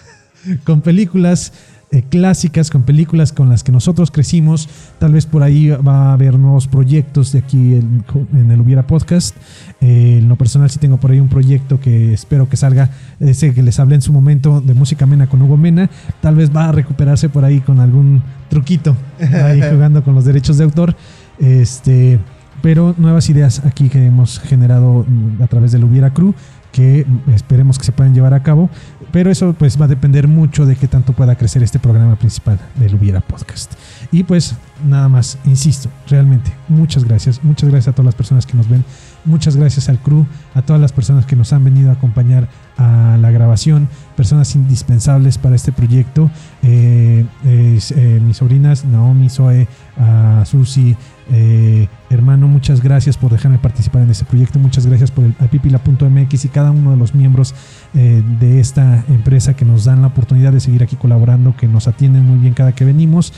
[0.64, 1.52] con películas
[1.94, 4.66] eh, clásicas, con películas con las que nosotros crecimos.
[4.98, 8.86] Tal vez por ahí va a haber nuevos proyectos de aquí en, en el Hubiera
[8.86, 9.36] Podcast.
[9.82, 12.88] Eh, en lo personal sí tengo por ahí un proyecto que espero que salga,
[13.20, 15.90] ese que les hablé en su momento de música mena con Hugo Mena.
[16.22, 20.56] Tal vez va a recuperarse por ahí con algún truquito, ahí jugando con los derechos
[20.56, 20.96] de autor.
[21.38, 22.18] Este,
[22.62, 26.34] pero nuevas ideas aquí que hemos generado mm, a través del Hubiera Crew
[26.72, 28.70] que esperemos que se puedan llevar a cabo,
[29.12, 32.58] pero eso pues va a depender mucho de qué tanto pueda crecer este programa principal
[32.76, 33.74] del Hubiera Podcast.
[34.10, 34.56] Y pues
[34.88, 38.84] nada más, insisto, realmente muchas gracias, muchas gracias a todas las personas que nos ven,
[39.24, 43.16] muchas gracias al crew, a todas las personas que nos han venido a acompañar a
[43.20, 46.30] la grabación, personas indispensables para este proyecto,
[46.62, 49.68] eh, es, eh, mis sobrinas Naomi, Zoe,
[49.98, 50.96] a Susi,
[51.30, 54.58] eh, hermano, muchas gracias por dejarme participar en este proyecto.
[54.58, 57.54] Muchas gracias por el pipila.mx y cada uno de los miembros
[57.94, 61.88] eh, de esta empresa que nos dan la oportunidad de seguir aquí colaborando, que nos
[61.88, 63.32] atienden muy bien cada que venimos.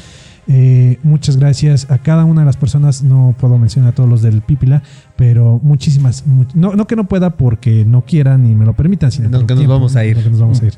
[0.47, 3.03] Eh, muchas gracias a cada una de las personas.
[3.03, 4.83] No puedo mencionar a todos los del Pipila,
[5.16, 6.27] pero muchísimas.
[6.27, 9.39] mu- no, no que no pueda porque no quieran ni me lo permitan, sino No,
[9.47, 10.16] que nos tiempo, vamos a ir.
[10.23, 10.75] que nos vamos a ir.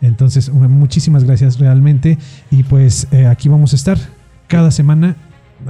[0.00, 2.18] Entonces, mu- muchísimas gracias realmente.
[2.50, 3.98] Y pues eh, aquí vamos a estar
[4.48, 5.16] cada semana,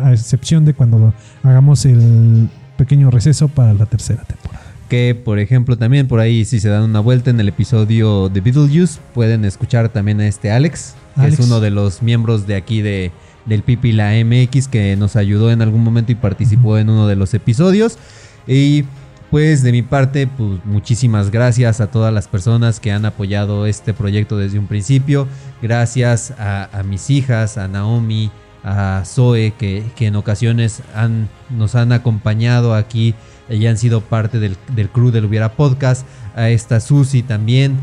[0.02, 1.12] a excepción de cuando
[1.42, 4.62] hagamos el pequeño receso para la tercera temporada.
[4.88, 8.40] Que, por ejemplo, también por ahí, si se dan una vuelta en el episodio de
[8.40, 11.38] Beetlejuice, pueden escuchar también a este Alex, que Alex.
[11.40, 13.10] es uno de los miembros de aquí de,
[13.46, 17.16] del Pipi la MX, que nos ayudó en algún momento y participó en uno de
[17.16, 17.98] los episodios.
[18.46, 18.84] Y
[19.30, 23.94] pues de mi parte, pues muchísimas gracias a todas las personas que han apoyado este
[23.94, 25.26] proyecto desde un principio.
[25.62, 28.30] Gracias a, mis hijas, a Naomi,
[28.62, 33.14] a Zoe, que, que en ocasiones han, nos han acompañado aquí
[33.48, 36.06] y han sido parte del, del crew del Hubiera Podcast.
[36.34, 37.78] A esta Susi también.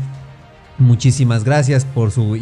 [0.78, 2.36] Muchísimas gracias por su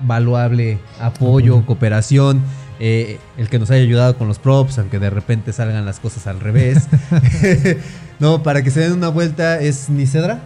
[0.00, 2.42] invaluable apoyo, cooperación.
[2.78, 6.26] eh, el que nos haya ayudado con los props, aunque de repente salgan las cosas
[6.26, 6.88] al revés.
[8.18, 10.40] no, para que se den una vuelta, es Nicedra.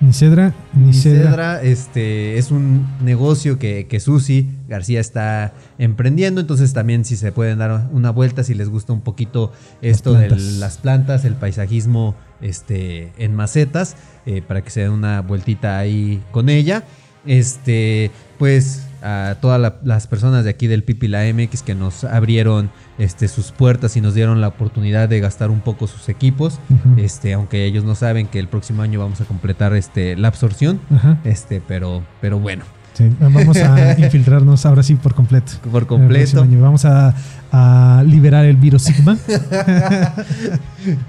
[0.00, 1.24] Ni Cedra, ni Cedra.
[1.24, 6.40] Nicedra este, es un negocio que, que Susi García está emprendiendo.
[6.40, 9.52] Entonces, también, si se pueden dar una vuelta, si les gusta un poquito
[9.82, 15.20] esto de las plantas, el paisajismo este, en macetas, eh, para que se den una
[15.20, 16.84] vueltita ahí con ella.
[17.26, 22.04] Este, pues a todas la- las personas de aquí del Pipi la MX que nos
[22.04, 26.58] abrieron este, sus puertas y nos dieron la oportunidad de gastar un poco sus equipos.
[26.96, 30.80] Este, aunque ellos no saben que el próximo año vamos a completar este, la absorción.
[31.24, 35.52] Este, pero, pero bueno, Sí, vamos a infiltrarnos ahora sí por completo.
[35.70, 36.44] por completo.
[36.60, 37.14] Vamos a,
[37.52, 39.16] a liberar el virus Sigma.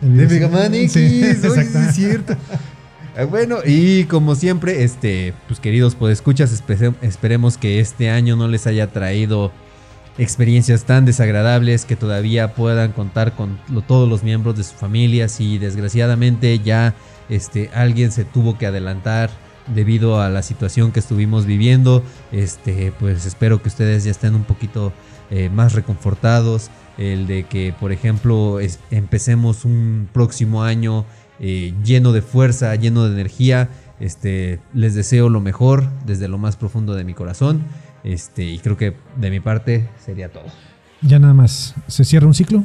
[0.01, 0.73] El De virus.
[0.73, 2.35] X, Sí, oye, es cierto.
[3.21, 8.47] Eh, Bueno, y como siempre, este, pues queridos podescuchas, espe- esperemos que este año no
[8.47, 9.51] les haya traído
[10.17, 15.29] experiencias tan desagradables que todavía puedan contar con todos los miembros de su familia.
[15.29, 16.95] Si desgraciadamente ya
[17.29, 19.29] este, alguien se tuvo que adelantar
[19.73, 24.43] debido a la situación que estuvimos viviendo, este, pues espero que ustedes ya estén un
[24.43, 24.91] poquito
[25.29, 26.69] eh, más reconfortados.
[26.97, 28.59] El de que, por ejemplo,
[28.91, 31.05] empecemos un próximo año
[31.41, 33.69] eh, lleno de fuerza, lleno de energía.
[33.99, 37.63] Este, les deseo lo mejor desde lo más profundo de mi corazón.
[38.03, 40.45] Este, y creo que de mi parte sería todo.
[41.01, 41.75] Ya nada más.
[41.87, 42.63] Se cierra un ciclo.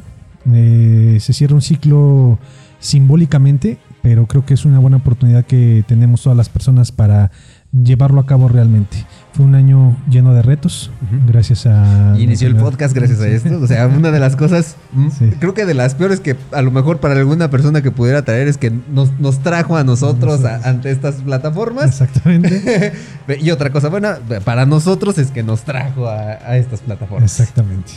[0.53, 2.39] eh, se cierra un ciclo
[2.79, 7.31] simbólicamente, pero creo que es una buena oportunidad que tenemos todas las personas para
[7.73, 8.99] llevarlo a cabo realmente.
[9.37, 10.91] Fue un año lleno de retos,
[11.27, 12.15] gracias a...
[12.17, 13.59] Y inició el podcast gracias a esto.
[13.61, 15.31] O sea, una de las cosas, mm, Sí.
[15.39, 18.49] creo que de las peores que a lo mejor para alguna persona que pudiera traer
[18.49, 21.85] es que nos, nos trajo a nosotros a- ante estas plataformas.
[21.87, 22.93] Exactamente.
[23.41, 27.39] y otra cosa buena para nosotros es que nos trajo a, a estas plataformas.
[27.39, 27.93] Exactamente.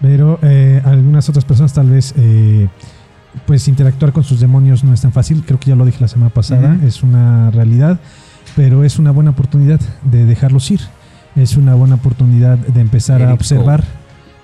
[0.00, 2.66] Pero eh, algunas otras personas tal vez, eh,
[3.46, 5.44] pues interactuar con sus demonios no es tan fácil.
[5.46, 6.76] Creo que ya lo dije la semana pasada.
[6.84, 8.00] Es una realidad,
[8.56, 10.80] pero es una buena oportunidad de dejarlos ir.
[11.36, 13.84] Es una buena oportunidad de empezar a observar,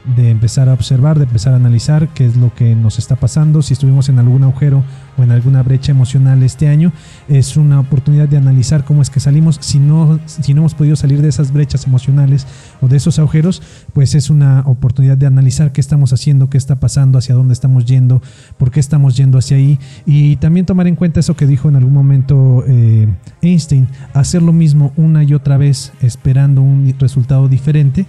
[0.04, 3.62] de empezar a observar, de empezar a analizar qué es lo que nos está pasando,
[3.62, 4.82] si estuvimos en algún agujero
[5.16, 6.92] o en alguna brecha emocional este año,
[7.28, 9.58] es una oportunidad de analizar cómo es que salimos.
[9.60, 12.46] Si no, si no hemos podido salir de esas brechas emocionales
[12.80, 13.62] o de esos agujeros,
[13.92, 17.84] pues es una oportunidad de analizar qué estamos haciendo, qué está pasando, hacia dónde estamos
[17.84, 18.22] yendo,
[18.56, 21.76] por qué estamos yendo hacia ahí y también tomar en cuenta eso que dijo en
[21.76, 23.08] algún momento eh,
[23.42, 28.06] Einstein, hacer lo mismo una y otra vez esperando un resultado diferente.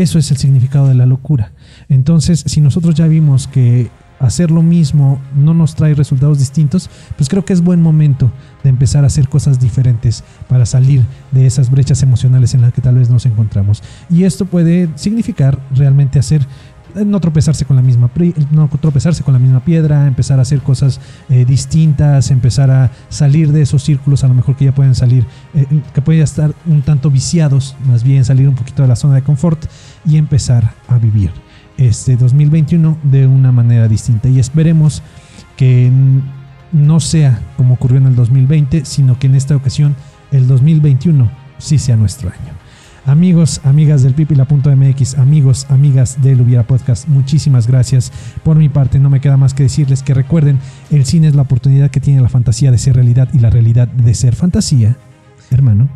[0.00, 1.52] Eso es el significado de la locura.
[1.90, 7.28] Entonces, si nosotros ya vimos que hacer lo mismo no nos trae resultados distintos, pues
[7.28, 8.32] creo que es buen momento
[8.62, 11.02] de empezar a hacer cosas diferentes para salir
[11.32, 13.82] de esas brechas emocionales en las que tal vez nos encontramos.
[14.08, 16.46] Y esto puede significar realmente hacer
[16.94, 18.10] no tropezarse con la misma
[18.50, 23.52] no tropezarse con la misma piedra, empezar a hacer cosas eh, distintas, empezar a salir
[23.52, 26.82] de esos círculos a lo mejor que ya pueden salir, eh, que pueden estar un
[26.82, 29.64] tanto viciados, más bien salir un poquito de la zona de confort
[30.06, 31.30] y empezar a vivir
[31.76, 35.02] este 2021 de una manera distinta y esperemos
[35.56, 35.90] que
[36.72, 39.96] no sea como ocurrió en el 2020, sino que en esta ocasión
[40.30, 42.59] el 2021 sí sea nuestro año.
[43.06, 48.12] Amigos, amigas del pipila.mx, amigos, amigas del Hubiera Podcast, muchísimas gracias.
[48.44, 50.58] Por mi parte, no me queda más que decirles que recuerden,
[50.90, 53.88] el cine es la oportunidad que tiene la fantasía de ser realidad y la realidad
[53.88, 54.96] de ser fantasía.
[55.50, 55.88] Hermano,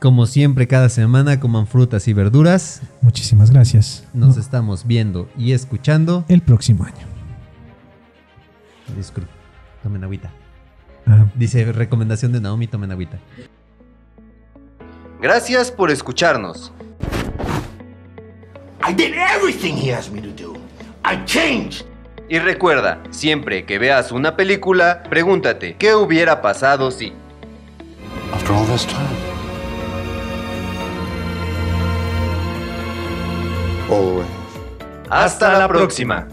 [0.00, 2.82] Como siempre, cada semana coman frutas y verduras.
[3.00, 4.04] muchísimas gracias.
[4.12, 6.24] Nos No, estamos viendo y escuchando.
[6.28, 7.06] el próximo año.
[8.96, 9.30] Disculpe,
[9.82, 10.30] tomen agüita.
[11.06, 13.18] Ah, Dice recomendación de Naomi, tomen agüita.
[15.24, 16.70] Gracias por escucharnos.
[18.86, 20.54] I did everything he asked me to do.
[21.02, 21.86] I changed.
[22.28, 27.14] Y recuerda, siempre que veas una película, pregúntate, ¿qué hubiera pasado si?
[28.34, 29.00] After all this time.
[33.88, 34.26] Always.
[35.08, 36.28] Hasta la próxima.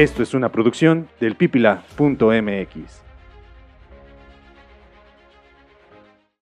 [0.00, 3.09] Esto es una producción del pipila.mx.